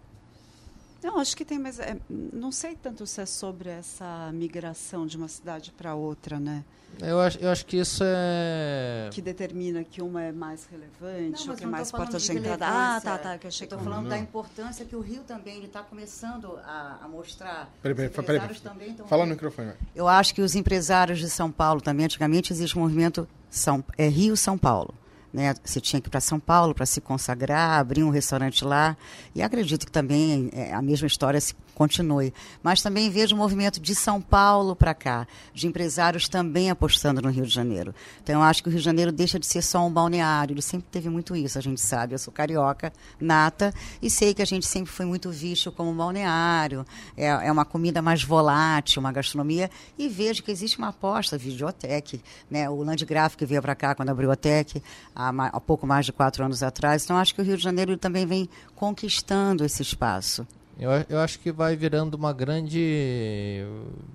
Não, 1.06 1.20
acho 1.20 1.38
que 1.38 1.46
tem, 1.46 1.60
mas 1.60 1.80
é, 1.80 1.98
não 2.10 2.52
sei 2.52 2.76
tanto 2.76 3.06
se 3.06 3.22
é 3.22 3.28
sobre 3.28 3.70
essa 3.70 4.32
migração 4.34 5.06
de 5.06 5.16
uma 5.16 5.28
cidade 5.28 5.72
para 5.72 5.94
outra, 5.94 6.40
né? 6.40 6.66
Eu 7.00 7.20
acho, 7.20 7.38
eu 7.40 7.52
acho 7.52 7.64
que 7.66 7.78
isso 7.78 8.04
é. 8.04 9.10
Que 9.12 9.22
determina 9.22 9.84
que 9.84 10.02
uma 10.02 10.24
é 10.24 10.32
mais 10.32 10.66
relevante, 10.66 11.32
Não, 11.32 11.42
ou 11.42 11.48
mas 11.50 11.60
que 11.60 11.64
é 11.64 11.68
mais 11.68 11.92
porta 11.92 12.18
de 12.18 12.26
de 12.26 12.38
entrada. 12.38 12.66
Ah, 12.68 13.00
tá, 13.02 13.18
tá. 13.20 13.38
Que 13.38 13.46
eu 13.46 13.50
achei 13.50 13.66
Estou 13.66 13.78
falando 13.78 14.10
da 14.10 14.18
importância 14.18 14.84
que 14.84 14.96
o 14.96 15.00
Rio 15.02 15.22
também 15.28 15.64
está 15.64 15.84
começando 15.84 16.58
a, 16.64 17.00
a 17.04 17.08
mostrar. 17.08 17.70
Peraí, 17.84 17.94
peraí, 17.96 18.10
Os 18.10 18.26
peraí, 18.26 18.60
também 18.62 18.94
tão- 18.94 19.06
Fala 19.08 19.26
no 19.26 19.32
microfone. 19.34 19.74
Eu 19.94 20.08
acho 20.08 20.34
que 20.34 20.42
os 20.42 20.56
empresários 20.56 21.20
de 21.20 21.30
São 21.30 21.52
Paulo 21.52 21.82
também, 21.82 22.06
antigamente 22.06 22.52
existe 22.52 22.76
um 22.80 22.82
movimento 22.82 23.28
São, 23.50 23.84
é, 23.96 24.08
Rio-São 24.08 24.58
Paulo. 24.58 24.94
Né? 25.36 25.54
Você 25.66 25.82
tinha 25.82 26.02
que 26.02 26.08
ir 26.08 26.10
para 26.10 26.22
São 26.22 26.40
Paulo 26.40 26.74
para 26.74 26.86
se 26.86 27.02
consagrar, 27.02 27.78
abrir 27.78 28.04
um 28.04 28.10
restaurante 28.10 28.64
lá. 28.64 28.96
E 29.36 29.42
acredito 29.42 29.86
que 29.86 29.92
também 29.92 30.50
é, 30.54 30.74
a 30.74 30.82
mesma 30.82 31.06
história 31.06 31.42
se 31.42 31.54
continue. 31.76 32.34
Mas 32.64 32.82
também 32.82 33.10
vejo 33.10 33.36
o 33.36 33.38
movimento 33.38 33.82
de 33.82 33.94
São 33.94 34.22
Paulo 34.22 34.78
para 34.78 34.94
cá, 34.94 35.28
de 35.54 35.68
empresários 35.68 36.30
também 36.30 36.70
apostando 36.70 37.22
no 37.22 37.30
Rio 37.30 37.46
de 37.46 37.54
Janeiro. 37.54 37.94
Então, 38.24 38.36
eu 38.36 38.42
acho 38.44 38.64
que 38.64 38.70
o 38.70 38.72
Rio 38.72 38.80
de 38.80 38.86
Janeiro 38.86 39.12
deixa 39.12 39.38
de 39.38 39.46
ser 39.46 39.62
só 39.62 39.86
um 39.86 39.92
balneário. 39.92 40.54
Ele 40.54 40.62
sempre 40.62 40.88
teve 40.90 41.10
muito 41.10 41.36
isso, 41.36 41.60
a 41.60 41.62
gente 41.62 41.82
sabe. 41.82 42.16
Eu 42.16 42.20
sou 42.20 42.34
carioca, 42.34 42.94
nata, 43.20 43.74
e 44.02 44.10
sei 44.10 44.34
que 44.34 44.42
a 44.42 44.46
gente 44.46 44.66
sempre 44.66 44.90
foi 44.90 45.06
muito 45.06 45.30
visto 45.30 45.70
como 45.70 45.92
um 45.92 45.98
balneário. 45.98 46.86
É, 47.18 47.26
é 47.26 47.52
uma 47.52 47.66
comida 47.66 48.02
mais 48.02 48.24
volátil, 48.24 49.02
uma 49.02 49.12
gastronomia. 49.12 49.70
E 49.98 50.08
vejo 50.08 50.42
que 50.44 50.52
existe 50.52 50.78
uma 50.78 50.90
aposta, 50.90 51.38
Videotec, 51.38 52.22
né? 52.50 52.70
o 52.70 52.82
Landgraf 52.82 53.36
que 53.36 53.46
veio 53.46 53.62
para 53.62 53.76
cá 53.76 53.94
quando 53.94 54.10
abriu 54.10 54.32
a 54.32 54.36
Tec, 54.38 54.82
há, 55.30 55.48
há 55.48 55.60
pouco 55.60 55.86
mais 55.86 56.06
de 56.06 56.12
quatro 56.12 56.44
anos 56.44 56.64
atrás. 56.64 57.04
Então, 57.04 57.18
acho 57.18 57.34
que 57.34 57.42
o 57.42 57.44
Rio 57.44 57.58
de 57.58 57.64
Janeiro 57.64 57.98
também 57.98 58.26
vem 58.26 58.50
conquistando 58.76 59.64
esse 59.64 59.82
espaço. 59.82 60.48
Eu, 60.78 60.92
eu 61.10 61.20
acho 61.20 61.40
que 61.40 61.52
vai 61.52 61.76
virando 61.76 62.16
uma 62.16 62.34
grande 62.34 63.66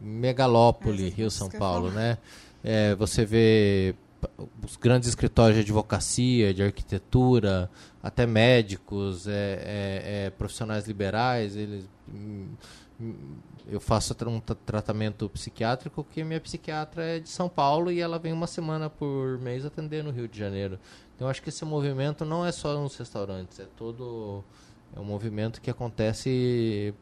megalópole 0.03 1.07
é, 1.07 1.11
Rio-São 1.11 1.49
Paulo, 1.49 1.90
né? 1.90 2.18
É, 2.62 2.94
você 2.94 3.25
vê 3.25 3.94
os 4.62 4.77
grandes 4.77 5.09
escritórios 5.09 5.57
de 5.57 5.62
advocacia, 5.62 6.53
de 6.53 6.62
arquitetura, 6.62 7.70
até 8.03 8.27
médicos, 8.27 9.27
é, 9.27 9.33
é, 9.33 10.27
é 10.27 10.31
profissionais 10.31 10.87
liberais, 10.87 11.57
eles 11.57 11.88
hum, 12.12 12.49
eu 13.66 13.81
faço 13.81 14.14
um 14.27 14.40
tratamento 14.40 15.29
psiquiátrico 15.29 16.05
que 16.05 16.25
minha 16.25 16.40
psiquiatra 16.40 17.05
é 17.05 17.18
de 17.18 17.29
São 17.29 17.49
Paulo 17.49 17.90
e 17.90 18.01
ela 18.01 18.18
vem 18.18 18.33
uma 18.33 18.46
semana 18.46 18.88
por 18.88 19.38
mês 19.38 19.64
atender 19.64 20.03
no 20.03 20.11
Rio 20.11 20.29
de 20.29 20.38
Janeiro. 20.38 20.79
Então 21.14 21.29
acho 21.29 21.42
que 21.42 21.49
esse 21.49 21.64
movimento 21.64 22.25
não 22.25 22.44
é 22.44 22.53
só 22.53 22.79
nos 22.81 22.96
restaurantes, 22.96 23.61
é 23.61 23.66
todo 23.77 24.44
é 24.96 25.01
um 25.01 25.05
movimento 25.05 25.61
que 25.61 25.70
acontece 25.70 26.94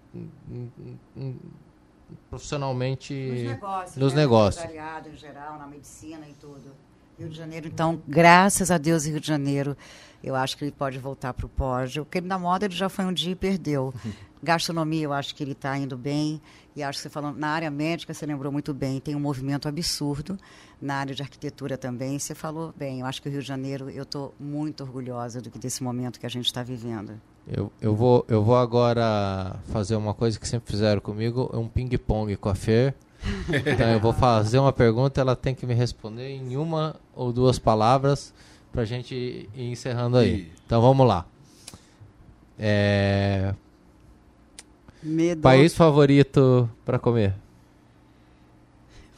profissionalmente 2.29 3.14
nos 3.14 3.42
negócios, 3.42 3.97
nos 3.97 4.12
né? 4.12 4.21
negócios. 4.21 4.64
em 4.64 5.16
geral, 5.16 5.59
na 5.59 5.66
medicina 5.66 6.29
e 6.29 6.35
tudo. 6.35 6.75
Rio 7.18 7.28
de 7.28 7.37
Janeiro, 7.37 7.66
então, 7.66 8.00
graças 8.07 8.70
a 8.70 8.78
Deus, 8.78 9.04
Rio 9.04 9.18
de 9.18 9.26
Janeiro, 9.26 9.76
eu 10.22 10.37
acho 10.37 10.57
que 10.57 10.64
ele 10.64 10.72
pode 10.72 10.98
voltar 10.98 11.35
para 11.35 11.46
o 11.46 11.48
pódio. 11.48 12.04
Porque 12.04 12.20
na 12.20 12.38
moda 12.38 12.66
ele 12.66 12.74
já 12.74 12.88
foi 12.88 13.04
um 13.04 13.12
dia 13.12 13.33
e 13.33 13.35
perdeu. 13.35 13.92
Gastronomia, 14.40 15.02
eu 15.02 15.12
acho 15.12 15.35
que 15.35 15.42
ele 15.42 15.52
está 15.52 15.76
indo 15.76 15.96
bem. 15.96 16.40
E 16.76 16.83
acho 16.83 16.98
que 16.98 17.02
você 17.02 17.09
falou, 17.09 17.33
na 17.33 17.48
área 17.48 17.68
médica, 17.72 18.14
você 18.14 18.24
lembrou 18.24 18.52
muito 18.52 18.72
bem, 18.72 19.00
tem 19.00 19.16
um 19.16 19.20
movimento 19.20 19.66
absurdo. 19.66 20.38
Na 20.81 20.94
área 20.94 21.12
de 21.12 21.20
arquitetura 21.20 21.76
também, 21.76 22.20
você 22.20 22.37
falou 22.37 22.72
bem. 22.76 23.00
Eu 23.00 23.07
acho 23.07 23.20
que 23.20 23.28
o 23.28 23.33
Rio 23.33 23.40
de 23.40 23.48
Janeiro, 23.48 23.90
eu 23.90 24.04
estou 24.04 24.33
muito 24.38 24.85
orgulhosa 24.85 25.42
do 25.42 25.50
que 25.50 25.59
desse 25.59 25.83
momento 25.83 26.20
que 26.20 26.26
a 26.26 26.31
gente 26.31 26.46
está 26.46 26.62
vivendo. 26.62 27.20
Eu, 27.48 27.72
eu, 27.81 27.96
vou, 27.96 28.24
eu 28.28 28.44
vou 28.44 28.57
agora 28.57 29.57
fazer 29.72 29.96
uma 29.96 30.14
coisa 30.14 30.38
que 30.38 30.46
sempre 30.46 30.70
fizeram 30.70 31.00
comigo, 31.00 31.50
um 31.52 31.66
ping-pong 31.66 32.37
com 32.37 32.48
a 32.48 32.54
Fer. 32.54 32.94
Então 33.48 33.88
eu 33.90 34.00
vou 34.00 34.12
fazer 34.12 34.59
uma 34.59 34.72
pergunta, 34.72 35.20
ela 35.20 35.35
tem 35.35 35.54
que 35.54 35.66
me 35.66 35.74
responder 35.74 36.28
em 36.28 36.57
uma 36.57 36.96
ou 37.14 37.33
duas 37.33 37.59
palavras 37.59 38.33
para 38.72 38.83
a 38.83 38.85
gente 38.85 39.14
ir 39.54 39.70
encerrando 39.70 40.16
aí. 40.18 40.50
Então 40.66 40.81
vamos 40.81 41.07
lá. 41.07 41.26
É... 42.59 43.54
Medo. 45.02 45.40
País 45.40 45.74
favorito 45.74 46.68
para 46.85 46.98
comer? 46.98 47.35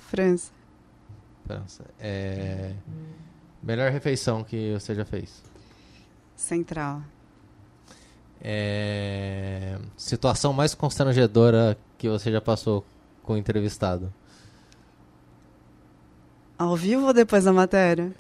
França. 0.09 0.53
França. 1.47 1.85
É... 1.99 2.73
Melhor 3.63 3.91
refeição 3.91 4.45
que 4.45 4.73
você 4.75 4.95
já 4.95 5.05
fez? 5.05 5.43
Central. 6.37 7.03
É... 8.43 9.79
Situação 9.97 10.53
mais 10.53 10.75
constrangedora 10.75 11.77
que 11.99 12.09
você 12.09 12.33
já 12.33 12.41
passou 12.41 12.85
com 13.31 13.35
o 13.35 13.39
entrevistado? 13.39 14.13
Ao 16.59 16.75
vivo 16.75 17.07
ou 17.07 17.13
depois 17.13 17.45
da 17.45 17.53
matéria? 17.53 18.13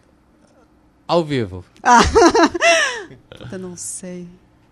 Ao 1.06 1.24
vivo. 1.24 1.64
Ah. 1.82 1.98
eu 3.50 3.58
não 3.58 3.76
sei. 3.76 4.28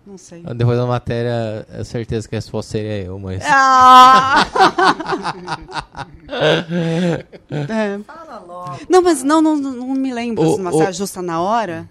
Não 0.07 0.17
sei. 0.17 0.41
Depois 0.55 0.77
da 0.77 0.85
matéria, 0.85 1.67
é 1.69 1.83
certeza 1.83 2.27
que 2.27 2.35
a 2.35 2.37
resposta 2.37 2.71
seria 2.71 3.03
eu, 3.03 3.19
mas. 3.19 3.43
Ah! 3.45 4.47
é. 7.49 7.99
Fala 8.07 8.39
logo. 8.39 8.79
Não, 8.87 9.01
mas 9.01 9.21
não, 9.21 9.41
não, 9.41 9.57
não 9.57 9.87
me 9.89 10.13
lembro. 10.13 10.41
O, 10.41 10.55
se 10.55 10.61
você 10.61 10.83
o... 10.83 10.87
ajusta 10.87 11.21
na 11.21 11.41
hora. 11.41 11.87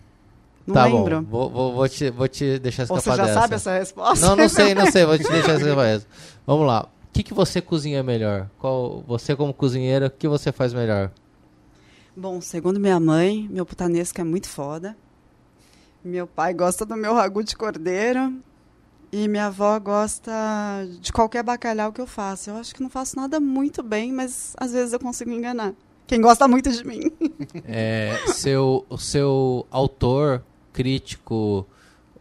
Não 0.67 0.75
tá 0.75 0.87
lembro. 0.87 1.21
Bom, 1.21 1.29
vou, 1.31 1.51
vou, 1.51 1.75
vou, 1.75 1.89
te, 1.89 2.11
vou 2.11 2.29
te 2.29 2.59
deixar 2.59 2.85
escapar 2.85 2.99
Ou 2.99 3.03
você 3.03 3.11
já 3.11 3.27
dessa. 3.27 3.41
sabe 3.41 3.55
essa 3.55 3.79
resposta? 3.79 4.27
Não, 4.27 4.37
não 4.37 4.49
sei, 4.49 4.75
não 4.75 4.91
sei. 4.91 5.05
Vou 5.05 5.19
te 5.19 5.29
deixar 5.29 5.57
escapar 5.57 5.85
dessa. 5.85 6.07
Vamos 6.47 6.67
lá. 6.67 6.89
O 7.19 7.21
que, 7.21 7.25
que 7.25 7.35
você 7.35 7.61
cozinha 7.61 8.01
melhor? 8.01 8.49
Qual, 8.61 9.03
você 9.05 9.35
como 9.35 9.53
cozinheira, 9.53 10.07
o 10.07 10.11
que 10.11 10.29
você 10.29 10.53
faz 10.53 10.73
melhor? 10.73 11.11
Bom, 12.17 12.41
segundo 12.41 12.79
minha 12.79 13.01
mãe, 13.01 13.49
meu 13.51 13.67
putanesco 13.67 14.21
é 14.21 14.23
muito 14.23 14.49
foda. 14.49 14.97
Meu 16.05 16.29
pai 16.29 16.55
gosta 16.55 16.87
do 16.87 16.95
meu 16.95 17.15
ragu 17.15 17.43
de 17.43 17.57
cordeiro. 17.57 18.35
E 19.11 19.27
minha 19.27 19.47
avó 19.47 19.77
gosta 19.81 20.33
de 21.01 21.13
qualquer 21.13 21.43
bacalhau 21.43 21.93
que 21.93 22.01
eu 22.01 22.07
faço. 22.07 22.51
Eu 22.51 22.57
acho 22.57 22.73
que 22.73 22.81
não 22.81 22.89
faço 22.89 23.17
nada 23.17 23.41
muito 23.41 23.83
bem, 23.83 24.13
mas 24.13 24.55
às 24.57 24.71
vezes 24.71 24.93
eu 24.93 25.01
consigo 25.01 25.33
enganar. 25.33 25.75
Quem 26.07 26.21
gosta 26.21 26.47
muito 26.47 26.71
de 26.71 26.87
mim. 26.87 27.01
É, 27.67 28.17
seu, 28.29 28.87
o 28.89 28.97
seu 28.97 29.67
autor 29.73 30.45
crítico 30.73 31.67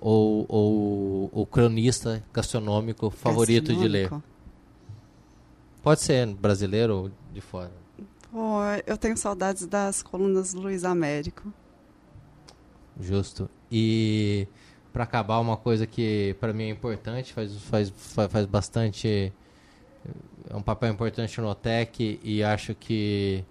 ou, 0.01 0.45
ou, 0.49 1.29
ou 1.31 1.45
cronista 1.45 2.23
gastronômico 2.33 3.11
favorito 3.11 3.67
gastronômico? 3.67 3.83
de 3.83 3.87
ler? 3.87 4.36
Pode 5.87 6.01
ser 6.01 6.27
brasileiro 6.27 6.97
ou 6.97 7.11
de 7.33 7.39
fora. 7.39 7.71
Oh, 8.33 8.59
eu 8.85 8.97
tenho 8.97 9.15
saudades 9.15 9.65
das 9.65 10.03
colunas 10.03 10.53
do 10.53 10.59
Luiz 10.59 10.83
Américo. 10.83 11.49
Justo. 12.99 13.49
E 13.71 14.49
para 14.91 15.05
acabar 15.05 15.39
uma 15.39 15.55
coisa 15.55 15.87
que 15.87 16.35
para 16.41 16.51
mim 16.51 16.65
é 16.65 16.69
importante, 16.71 17.31
faz, 17.31 17.55
faz, 17.55 17.93
faz 18.29 18.45
bastante 18.45 19.31
é 20.49 20.53
um 20.57 20.61
papel 20.61 20.91
importante 20.91 21.39
no 21.39 21.47
OTEC 21.47 22.19
e 22.21 22.43
acho 22.43 22.75
que 22.75 23.45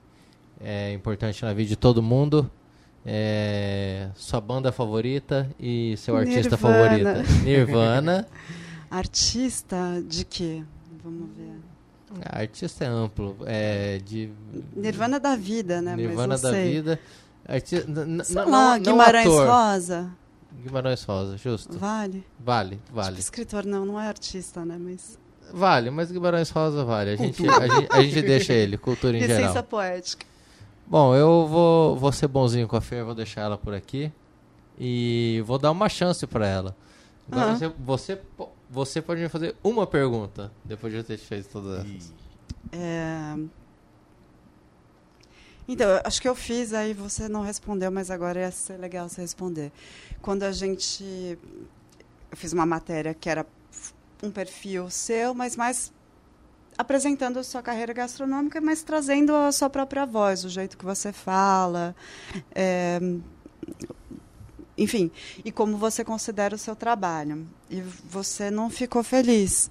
é 0.60 0.92
importante 0.92 1.42
na 1.42 1.54
vida 1.54 1.70
de 1.70 1.76
todo 1.76 2.02
mundo 2.02 2.50
é, 3.06 4.10
sua 4.14 4.42
banda 4.42 4.70
favorita 4.70 5.50
e 5.58 5.96
seu 5.96 6.14
artista 6.14 6.58
favorita. 6.58 7.22
Nirvana. 7.42 8.28
artista 8.90 10.04
de 10.06 10.22
quê? 10.26 10.62
Vamos 11.02 11.34
ver. 11.34 11.75
Artista 12.24 12.84
é 12.84 12.88
amplo. 12.88 13.36
É 13.46 13.98
de... 14.04 14.30
Nirvana 14.74 15.18
da 15.18 15.36
vida, 15.36 15.82
né? 15.82 15.96
Nirvana 15.96 16.38
da 16.38 16.50
sei. 16.50 16.72
vida. 16.72 17.00
Arti... 17.46 17.76
Sei 18.24 18.44
lá, 18.44 18.78
Guimarães 18.78 19.26
ator. 19.26 19.48
Rosa. 19.48 20.10
Guimarães 20.62 21.02
Rosa, 21.04 21.36
justo. 21.36 21.78
Vale. 21.78 22.24
Vale, 22.38 22.80
vale. 22.92 23.08
Tipo, 23.10 23.20
escritor 23.20 23.64
não, 23.64 23.84
não 23.84 24.00
é 24.00 24.08
artista, 24.08 24.64
né? 24.64 24.76
Mas. 24.78 25.18
Vale, 25.52 25.90
mas 25.90 26.10
Guimarães 26.10 26.50
Rosa 26.50 26.84
vale. 26.84 27.10
A 27.10 27.16
gente, 27.16 27.48
a 27.48 27.68
gente, 27.68 27.88
a 27.90 28.02
gente 28.02 28.22
deixa 28.22 28.52
ele, 28.52 28.76
cultura 28.76 29.16
em 29.16 29.20
Essência 29.20 29.34
geral. 29.36 29.50
Essência 29.50 29.62
poética. 29.62 30.26
Bom, 30.86 31.14
eu 31.14 31.46
vou, 31.46 31.96
vou 31.96 32.12
ser 32.12 32.28
bonzinho 32.28 32.66
com 32.66 32.76
a 32.76 32.80
Fer, 32.80 33.04
vou 33.04 33.14
deixar 33.14 33.42
ela 33.42 33.58
por 33.58 33.74
aqui. 33.74 34.10
E 34.78 35.42
vou 35.46 35.58
dar 35.58 35.70
uma 35.70 35.88
chance 35.88 36.26
para 36.26 36.46
ela. 36.46 36.76
Agora 37.30 37.52
uhum. 37.52 37.56
você, 37.56 37.72
você, 37.78 38.20
você 38.70 39.00
pode 39.00 39.20
me 39.20 39.28
fazer 39.28 39.54
uma 39.62 39.86
pergunta 39.86 40.52
depois 40.64 40.92
de 40.92 40.98
eu 40.98 41.04
ter 41.04 41.18
feito 41.18 41.48
todas 41.48 41.84
essas. 41.84 42.12
É... 42.72 43.36
Então, 45.68 45.88
acho 46.04 46.22
que 46.22 46.28
eu 46.28 46.34
fiz, 46.34 46.72
aí 46.72 46.94
você 46.94 47.28
não 47.28 47.42
respondeu, 47.42 47.90
mas 47.90 48.10
agora 48.10 48.40
ia 48.40 48.50
ser 48.52 48.76
legal 48.76 49.08
você 49.08 49.20
responder. 49.20 49.72
Quando 50.22 50.44
a 50.44 50.52
gente. 50.52 51.04
Eu 52.30 52.36
fiz 52.36 52.52
uma 52.52 52.66
matéria 52.66 53.14
que 53.14 53.28
era 53.28 53.44
um 54.22 54.30
perfil 54.30 54.88
seu, 54.90 55.34
mas 55.34 55.56
mais 55.56 55.92
apresentando 56.78 57.38
a 57.38 57.42
sua 57.42 57.62
carreira 57.62 57.92
gastronômica, 57.92 58.60
mas 58.60 58.82
trazendo 58.82 59.34
a 59.34 59.50
sua 59.50 59.70
própria 59.70 60.04
voz, 60.04 60.44
o 60.44 60.48
jeito 60.48 60.76
que 60.76 60.84
você 60.84 61.12
fala, 61.12 61.96
é, 62.54 63.00
enfim, 64.76 65.10
e 65.44 65.50
como 65.50 65.76
você 65.76 66.04
considera 66.04 66.54
o 66.54 66.58
seu 66.58 66.76
trabalho. 66.76 67.46
E 67.70 67.80
você 67.80 68.50
não 68.50 68.68
ficou 68.68 69.02
feliz, 69.02 69.70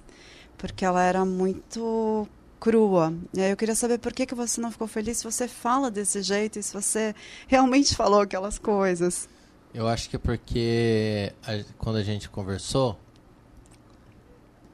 porque 0.58 0.84
ela 0.84 1.02
era 1.02 1.24
muito 1.24 2.28
crua. 2.58 3.14
Eu 3.34 3.56
queria 3.56 3.74
saber 3.74 3.98
por 3.98 4.12
que, 4.12 4.26
que 4.26 4.34
você 4.34 4.60
não 4.60 4.70
ficou 4.70 4.88
feliz 4.88 5.18
se 5.18 5.24
você 5.24 5.46
fala 5.46 5.90
desse 5.90 6.22
jeito 6.22 6.58
e 6.58 6.62
se 6.62 6.72
você 6.72 7.14
realmente 7.46 7.94
falou 7.94 8.20
aquelas 8.20 8.58
coisas. 8.58 9.28
Eu 9.72 9.86
acho 9.86 10.08
que 10.08 10.16
é 10.16 10.18
porque 10.18 11.32
a, 11.46 11.62
quando 11.78 11.96
a 11.96 12.02
gente 12.02 12.28
conversou, 12.28 12.98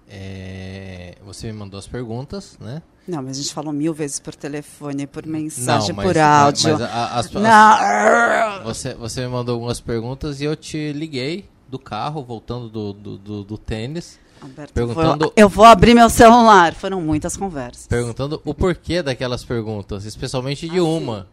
é, 0.09 1.17
você 1.25 1.49
me 1.49 1.55
mandou 1.55 1.79
as 1.79 1.87
perguntas, 1.87 2.57
né? 2.59 2.83
Não, 3.07 3.23
mas 3.23 3.39
a 3.39 3.43
gente 3.43 3.53
falou 3.53 3.73
mil 3.73 3.93
vezes 3.93 4.21
por 4.21 4.35
telefone, 4.35 5.07
por 5.07 5.27
mensagem, 5.27 5.93
mas- 5.95 6.07
por 6.07 6.19
áudio. 6.19 6.73
Mas, 6.73 6.83
a- 6.83 7.19
as- 7.19 7.31
Não. 7.33 8.65
Você, 8.65 8.95
você 8.95 9.21
me 9.23 9.29
mandou 9.29 9.55
algumas 9.57 9.81
perguntas 9.81 10.41
e 10.41 10.45
eu 10.45 10.55
te 10.55 10.93
liguei 10.93 11.49
do 11.69 11.79
carro, 11.79 12.23
voltando 12.23 12.69
do, 12.69 12.93
do, 12.93 13.19
do- 13.19 13.45
do 13.45 13.59
tênis, 13.59 14.21
Alberto, 14.41 14.73
Perguntando- 14.73 15.25
eu 15.25 15.29
vou- 15.29 15.33
eu 15.37 15.49
vou 15.49 15.65
abrir 15.65 15.95
meu 15.95 16.09
celular. 16.11 16.75
Foram 16.75 17.01
muitas 17.01 17.37
conversas. 17.37 17.87
perguntando 17.87 18.41
o 18.45 18.53
porquê 18.55 19.01
daquelas 19.03 19.45
perguntas, 19.45 20.05
especialmente 20.05 20.69
de 20.69 20.79
Ah, 20.79 20.83
uma. 20.85 21.27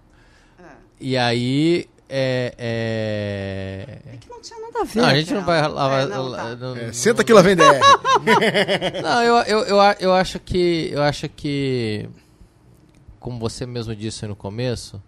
É. 0.59 0.63
E 0.99 1.17
aí. 1.17 1.87
É, 2.11 2.55
é... 2.57 3.99
É 4.13 4.17
que 4.17 4.27
não 4.27 4.41
tinha 4.41 4.59
nada 4.59 4.81
a 4.81 4.83
ver. 4.83 4.99
Não, 4.99 5.05
a 5.09 5.15
gente 5.15 5.33
não 5.33 5.45
vai 5.45 5.67
lá. 5.67 6.01
É, 6.01 6.05
não, 6.07 6.31
tá. 6.31 6.55
não- 6.55 6.75
É, 6.75 6.91
senta 6.91 7.23
que 7.23 7.31
lá 7.31 7.41
vem 7.43 7.55
DR. 7.55 7.63
Não, 9.03 9.21
eu, 9.23 9.35
eu, 9.43 9.59
eu, 9.65 9.77
eu 9.99 10.13
acho 10.13 10.39
que. 10.39 10.89
Eu 10.91 11.03
acho 11.03 11.29
que. 11.29 12.09
Como 13.19 13.37
você 13.39 13.65
mesmo 13.65 13.95
disse 13.95 14.25
no 14.25 14.35
começo, 14.35 15.01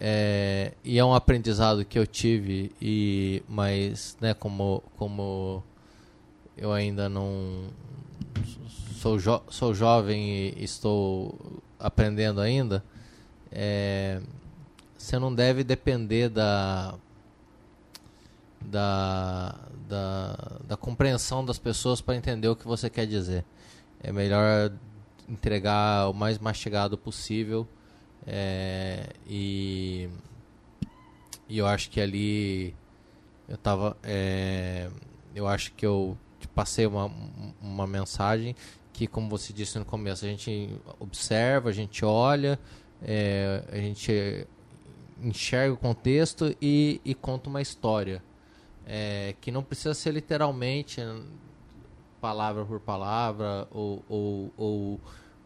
é, 0.00 0.72
e 0.84 0.98
é 0.98 1.04
um 1.04 1.14
aprendizado 1.14 1.84
que 1.84 1.98
eu 1.98 2.06
tive, 2.06 2.72
e, 2.80 3.42
mas, 3.48 4.16
né, 4.20 4.32
como, 4.32 4.82
como 4.96 5.62
eu 6.56 6.72
ainda 6.72 7.08
não. 7.08 7.64
Sou, 9.00 9.18
jo, 9.18 9.42
sou 9.50 9.74
jovem 9.74 10.54
e 10.56 10.64
estou 10.64 11.60
aprendendo 11.78 12.40
ainda, 12.40 12.82
é, 13.52 14.20
você 14.96 15.18
não 15.18 15.34
deve 15.34 15.62
depender 15.64 16.28
da 16.28 16.94
da, 18.60 19.54
da, 19.88 20.58
da 20.66 20.76
compreensão 20.76 21.44
das 21.44 21.58
pessoas 21.58 22.00
para 22.00 22.16
entender 22.16 22.48
o 22.48 22.56
que 22.56 22.66
você 22.66 22.90
quer 22.90 23.06
dizer. 23.06 23.44
É 24.02 24.10
melhor 24.10 24.72
entregar 25.28 26.08
o 26.08 26.12
mais 26.12 26.38
mastigado 26.38 26.96
possível 26.96 27.66
é, 28.26 29.08
e, 29.26 30.08
e 31.48 31.58
eu 31.58 31.66
acho 31.66 31.90
que 31.90 32.00
ali 32.00 32.74
eu 33.48 33.56
tava 33.56 33.96
é, 34.02 34.88
eu 35.34 35.46
acho 35.46 35.72
que 35.74 35.86
eu 35.86 36.16
passei 36.54 36.86
uma, 36.86 37.10
uma 37.60 37.86
mensagem 37.86 38.54
que 38.92 39.06
como 39.06 39.28
você 39.28 39.52
disse 39.52 39.78
no 39.78 39.84
começo 39.84 40.24
a 40.24 40.28
gente 40.28 40.70
observa 40.98 41.68
a 41.68 41.72
gente 41.72 42.04
olha 42.04 42.58
é, 43.02 43.62
a 43.70 43.76
gente 43.76 44.46
enxerga 45.20 45.72
o 45.72 45.76
contexto 45.76 46.54
e, 46.60 47.00
e 47.04 47.14
conta 47.14 47.48
uma 47.48 47.62
história 47.62 48.22
é, 48.86 49.34
que 49.40 49.50
não 49.50 49.62
precisa 49.62 49.94
ser 49.94 50.12
literalmente 50.12 51.00
palavra 52.20 52.64
por 52.64 52.80
palavra 52.80 53.66
ou, 53.70 54.04
ou, 54.08 54.52
ou, 54.56 55.00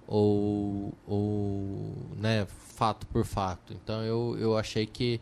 ou, 0.07 0.95
ou, 1.07 1.95
né, 2.17 2.47
fato 2.47 3.07
por 3.07 3.25
fato. 3.25 3.73
Então 3.73 4.03
eu, 4.03 4.37
eu 4.39 4.57
achei 4.57 4.87
que, 4.87 5.21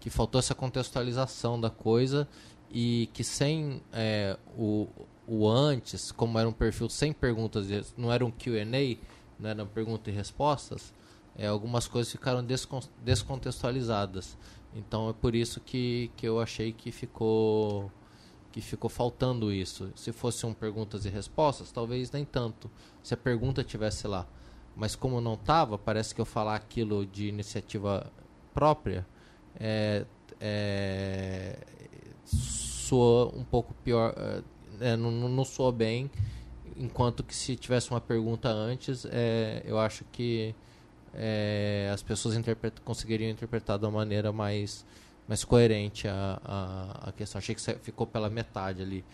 que 0.00 0.10
faltou 0.10 0.38
essa 0.38 0.54
contextualização 0.54 1.60
da 1.60 1.70
coisa 1.70 2.28
e 2.70 3.08
que 3.12 3.22
sem 3.24 3.82
é, 3.92 4.36
o, 4.56 4.88
o 5.26 5.48
antes, 5.48 6.10
como 6.10 6.38
era 6.38 6.48
um 6.48 6.52
perfil 6.52 6.88
sem 6.88 7.12
perguntas, 7.12 7.94
não 7.96 8.12
era 8.12 8.24
um 8.24 8.30
Q&A, 8.30 8.96
não 9.38 9.50
era 9.50 9.66
perguntas 9.66 10.12
e 10.12 10.16
respostas, 10.16 10.92
é, 11.38 11.46
algumas 11.46 11.86
coisas 11.86 12.10
ficaram 12.12 12.44
descon- 12.44 12.82
descontextualizadas. 13.04 14.36
Então 14.74 15.08
é 15.08 15.12
por 15.12 15.34
isso 15.34 15.60
que, 15.60 16.10
que 16.16 16.26
eu 16.26 16.40
achei 16.40 16.72
que 16.72 16.90
ficou 16.92 17.90
que 18.50 18.60
ficou 18.60 18.90
faltando 18.90 19.52
isso. 19.52 19.92
Se 19.94 20.10
fosse 20.10 20.44
um 20.44 20.52
perguntas 20.52 21.04
e 21.04 21.08
respostas, 21.08 21.70
talvez 21.70 22.10
nem 22.10 22.24
tanto. 22.24 22.70
Se 23.02 23.14
a 23.14 23.16
pergunta 23.16 23.62
tivesse 23.62 24.06
lá, 24.08 24.26
mas 24.74 24.96
como 24.96 25.20
não 25.20 25.34
estava, 25.34 25.78
parece 25.78 26.14
que 26.14 26.20
eu 26.20 26.24
falar 26.24 26.56
aquilo 26.56 27.06
de 27.06 27.28
iniciativa 27.28 28.10
própria 28.52 29.06
é, 29.60 30.06
é, 30.40 31.58
soa 32.24 33.28
um 33.34 33.44
pouco 33.44 33.74
pior, 33.84 34.14
é, 34.80 34.92
é, 34.92 34.96
não 34.96 35.10
não 35.10 35.44
soa 35.44 35.70
bem. 35.70 36.10
Enquanto 36.76 37.24
que 37.24 37.34
se 37.34 37.56
tivesse 37.56 37.90
uma 37.90 38.00
pergunta 38.00 38.48
antes, 38.48 39.04
é, 39.10 39.62
eu 39.64 39.78
acho 39.78 40.04
que 40.12 40.54
é, 41.14 41.90
as 41.92 42.02
pessoas 42.02 42.34
interpret- 42.36 42.80
conseguiriam 42.84 43.30
interpretar 43.30 43.78
de 43.78 43.84
uma 43.84 43.92
maneira 43.92 44.32
mais, 44.32 44.84
mais 45.26 45.44
coerente 45.44 46.06
a, 46.08 46.40
a, 46.44 47.08
a 47.08 47.12
questão. 47.12 47.38
Achei 47.38 47.54
que 47.54 47.60
você 47.62 47.74
ficou 47.74 48.06
pela 48.06 48.28
metade 48.30 48.82
ali, 48.82 49.04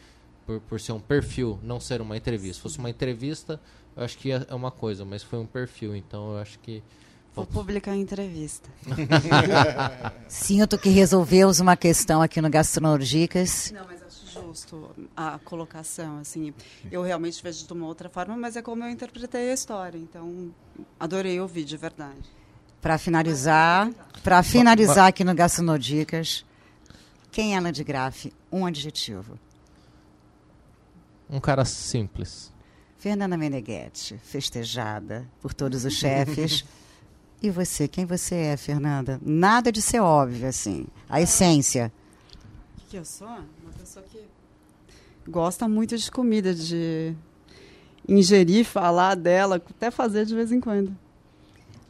por, 0.46 0.60
por 0.60 0.80
ser 0.80 0.92
um 0.92 1.00
perfil, 1.00 1.58
não 1.62 1.78
ser 1.80 2.00
uma 2.00 2.16
entrevista. 2.16 2.54
Se 2.56 2.60
fosse 2.60 2.78
uma 2.78 2.90
entrevista, 2.90 3.60
eu 3.96 4.04
acho 4.04 4.18
que 4.18 4.32
é 4.32 4.46
uma 4.54 4.70
coisa, 4.70 5.04
mas 5.04 5.22
foi 5.22 5.38
um 5.38 5.46
perfil, 5.46 5.94
então 5.96 6.32
eu 6.32 6.38
acho 6.38 6.58
que. 6.58 6.82
Vou 7.34 7.44
publicar 7.46 7.90
a 7.92 7.96
entrevista. 7.96 8.68
Sinto 10.28 10.78
que 10.78 10.88
resolvemos 10.88 11.58
uma 11.60 11.76
questão 11.76 12.22
aqui 12.22 12.40
no 12.40 12.48
Gastronodicas. 12.48 13.72
Não, 13.74 13.84
mas 13.86 13.93
a 15.16 15.38
colocação, 15.38 16.18
assim. 16.18 16.54
Eu 16.90 17.02
realmente 17.02 17.42
vejo 17.42 17.66
de 17.66 17.72
uma 17.72 17.86
outra 17.86 18.08
forma, 18.08 18.36
mas 18.36 18.56
é 18.56 18.62
como 18.62 18.84
eu 18.84 18.90
interpretei 18.90 19.50
a 19.50 19.54
história. 19.54 19.98
Então, 19.98 20.54
adorei 20.98 21.40
ouvir, 21.40 21.64
de 21.64 21.76
verdade. 21.76 22.28
Para 22.80 22.98
finalizar, 22.98 23.90
para 24.22 24.42
finalizar 24.42 25.08
aqui 25.08 25.24
no 25.24 25.34
Gastronodicas, 25.34 26.44
quem 27.32 27.54
é 27.54 27.56
Alan 27.56 27.72
de 27.72 27.82
Graff? 27.82 28.32
Um 28.52 28.66
adjetivo. 28.66 29.38
Um 31.28 31.40
cara 31.40 31.64
simples. 31.64 32.52
Fernanda 32.96 33.36
Meneghetti, 33.36 34.16
festejada 34.18 35.28
por 35.40 35.52
todos 35.52 35.84
os 35.84 35.94
chefes. 35.94 36.64
E 37.42 37.50
você, 37.50 37.86
quem 37.86 38.06
você 38.06 38.34
é, 38.34 38.56
Fernanda? 38.56 39.20
Nada 39.22 39.70
de 39.70 39.82
ser 39.82 40.00
óbvio, 40.00 40.48
assim. 40.48 40.86
A 41.08 41.20
essência. 41.20 41.92
O 42.76 42.80
que, 42.80 42.86
que 42.86 42.96
eu 42.96 43.04
sou? 43.04 43.28
Uma 43.28 43.72
pessoa 43.78 44.02
que 44.06 44.24
gosta 45.28 45.68
muito 45.68 45.96
de 45.96 46.10
comida, 46.10 46.54
de 46.54 47.12
ingerir, 48.08 48.64
falar 48.64 49.14
dela, 49.14 49.56
até 49.56 49.90
fazer 49.90 50.24
de 50.26 50.34
vez 50.34 50.52
em 50.52 50.60
quando. 50.60 50.94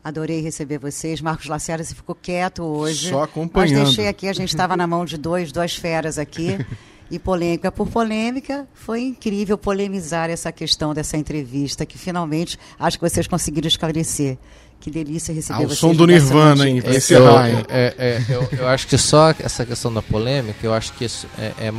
Adorei 0.02 0.40
receber 0.42 0.78
vocês. 0.78 1.20
Marcos 1.20 1.46
Lacerda, 1.46 1.82
você 1.82 1.94
ficou 1.94 2.14
quieto 2.14 2.62
hoje. 2.62 3.08
Só 3.08 3.20
Mas 3.20 3.28
acompanhando. 3.30 3.84
deixei 3.86 4.06
aqui, 4.06 4.28
a 4.28 4.32
gente 4.34 4.50
estava 4.50 4.76
na 4.76 4.86
mão 4.86 5.04
de 5.04 5.16
dois, 5.16 5.50
duas 5.50 5.74
feras 5.76 6.18
aqui. 6.18 6.58
E 7.10 7.18
polêmica 7.18 7.70
por 7.70 7.86
polêmica, 7.88 8.66
foi 8.72 9.02
incrível 9.02 9.58
polemizar 9.58 10.30
essa 10.30 10.50
questão 10.50 10.94
dessa 10.94 11.18
entrevista, 11.18 11.84
que 11.84 11.98
finalmente 11.98 12.58
acho 12.78 12.98
que 12.98 13.06
vocês 13.08 13.26
conseguiram 13.26 13.68
esclarecer. 13.68 14.38
Que 14.80 14.90
delícia 14.90 15.32
receber 15.32 15.58
Ao 15.58 15.64
vocês. 15.66 15.78
som 15.78 15.88
no 15.88 15.94
do 15.94 16.06
Nirvana, 16.06 16.66
hein? 16.66 16.80
Pra 16.80 16.94
É, 16.94 16.96
encerrar, 16.96 17.50
eu, 17.50 17.58
hein? 17.58 17.64
é, 17.68 17.94
é, 17.98 18.34
eu, 18.34 18.48
eu 18.58 18.66
acho 18.66 18.88
que 18.88 18.96
só 18.96 19.34
essa 19.38 19.66
questão 19.66 19.92
da 19.92 20.00
polêmica, 20.00 20.58
eu 20.66 20.72
acho 20.72 20.94
que 20.94 21.04
isso 21.04 21.28
é. 21.38 21.66
é 21.66 21.70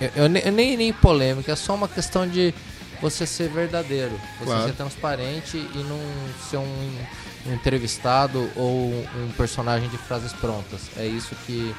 eu, 0.00 0.10
eu 0.16 0.28
nem, 0.28 0.42
eu 0.42 0.52
nem, 0.52 0.76
nem 0.76 0.92
polêmica, 0.92 1.52
é 1.52 1.56
só 1.56 1.74
uma 1.74 1.88
questão 1.88 2.26
de 2.28 2.52
você 3.00 3.26
ser 3.26 3.48
verdadeiro, 3.50 4.18
você 4.38 4.44
Claro. 4.46 4.66
ser 4.66 4.72
transparente 4.74 5.56
e 5.56 5.78
não 5.88 6.00
ser 6.50 6.56
um, 6.58 6.98
um 7.46 7.54
entrevistado 7.54 8.50
ou 8.56 8.90
um 9.16 9.32
personagem 9.36 9.88
de 9.88 9.98
frases 9.98 10.32
prontas. 10.32 10.82
É 10.96 11.06
isso 11.06 11.34
que, 11.46 11.74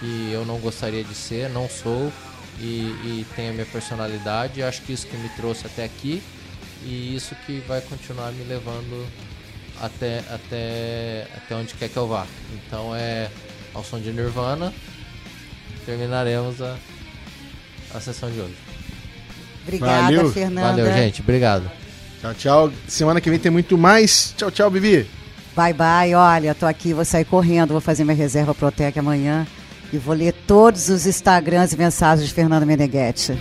que 0.00 0.30
eu 0.32 0.44
não 0.44 0.58
gostaria 0.58 1.04
de 1.04 1.14
ser, 1.14 1.48
não 1.50 1.68
sou 1.68 2.12
e, 2.58 2.64
e 3.04 3.26
tenho 3.36 3.50
a 3.50 3.54
minha 3.54 3.66
personalidade. 3.66 4.62
Acho 4.62 4.82
que 4.82 4.92
isso 4.92 5.06
que 5.06 5.16
me 5.16 5.28
trouxe 5.30 5.66
até 5.66 5.84
aqui 5.84 6.22
e 6.84 7.14
isso 7.14 7.34
que 7.46 7.60
vai 7.68 7.80
continuar 7.80 8.32
me 8.32 8.42
levando 8.44 9.06
até, 9.80 10.18
até, 10.30 11.28
até 11.36 11.54
onde 11.54 11.74
quer 11.74 11.88
que 11.88 11.96
eu 11.96 12.08
vá. 12.08 12.26
Então 12.54 12.94
é 12.94 13.30
ao 13.72 13.84
som 13.84 14.00
de 14.00 14.10
Nirvana, 14.10 14.72
terminaremos 15.84 16.60
a, 16.62 16.76
a 17.94 18.00
sessão 18.00 18.30
de 18.30 18.40
hoje. 18.40 18.54
Obrigada, 19.62 20.02
Valeu. 20.02 20.32
Fernanda. 20.32 20.68
Valeu, 20.68 20.92
gente. 20.92 21.20
Obrigado. 21.20 21.70
Tchau, 22.20 22.34
tchau. 22.34 22.72
Semana 22.86 23.20
que 23.20 23.28
vem 23.28 23.38
tem 23.38 23.50
muito 23.50 23.76
mais. 23.76 24.34
Tchau, 24.36 24.50
tchau, 24.50 24.70
Bibi. 24.70 25.06
Bye, 25.54 25.72
bye. 25.72 26.14
Olha, 26.14 26.54
tô 26.54 26.66
aqui, 26.66 26.92
vou 26.92 27.04
sair 27.04 27.24
correndo, 27.24 27.70
vou 27.70 27.80
fazer 27.80 28.04
minha 28.04 28.16
reserva 28.16 28.54
Protec 28.54 28.98
amanhã 28.98 29.46
e 29.92 29.98
vou 29.98 30.14
ler 30.14 30.32
todos 30.46 30.88
os 30.88 31.06
Instagrams 31.06 31.72
e 31.72 31.76
mensagens 31.76 32.28
de 32.28 32.34
Fernanda 32.34 32.66
Meneghetti. 32.66 33.32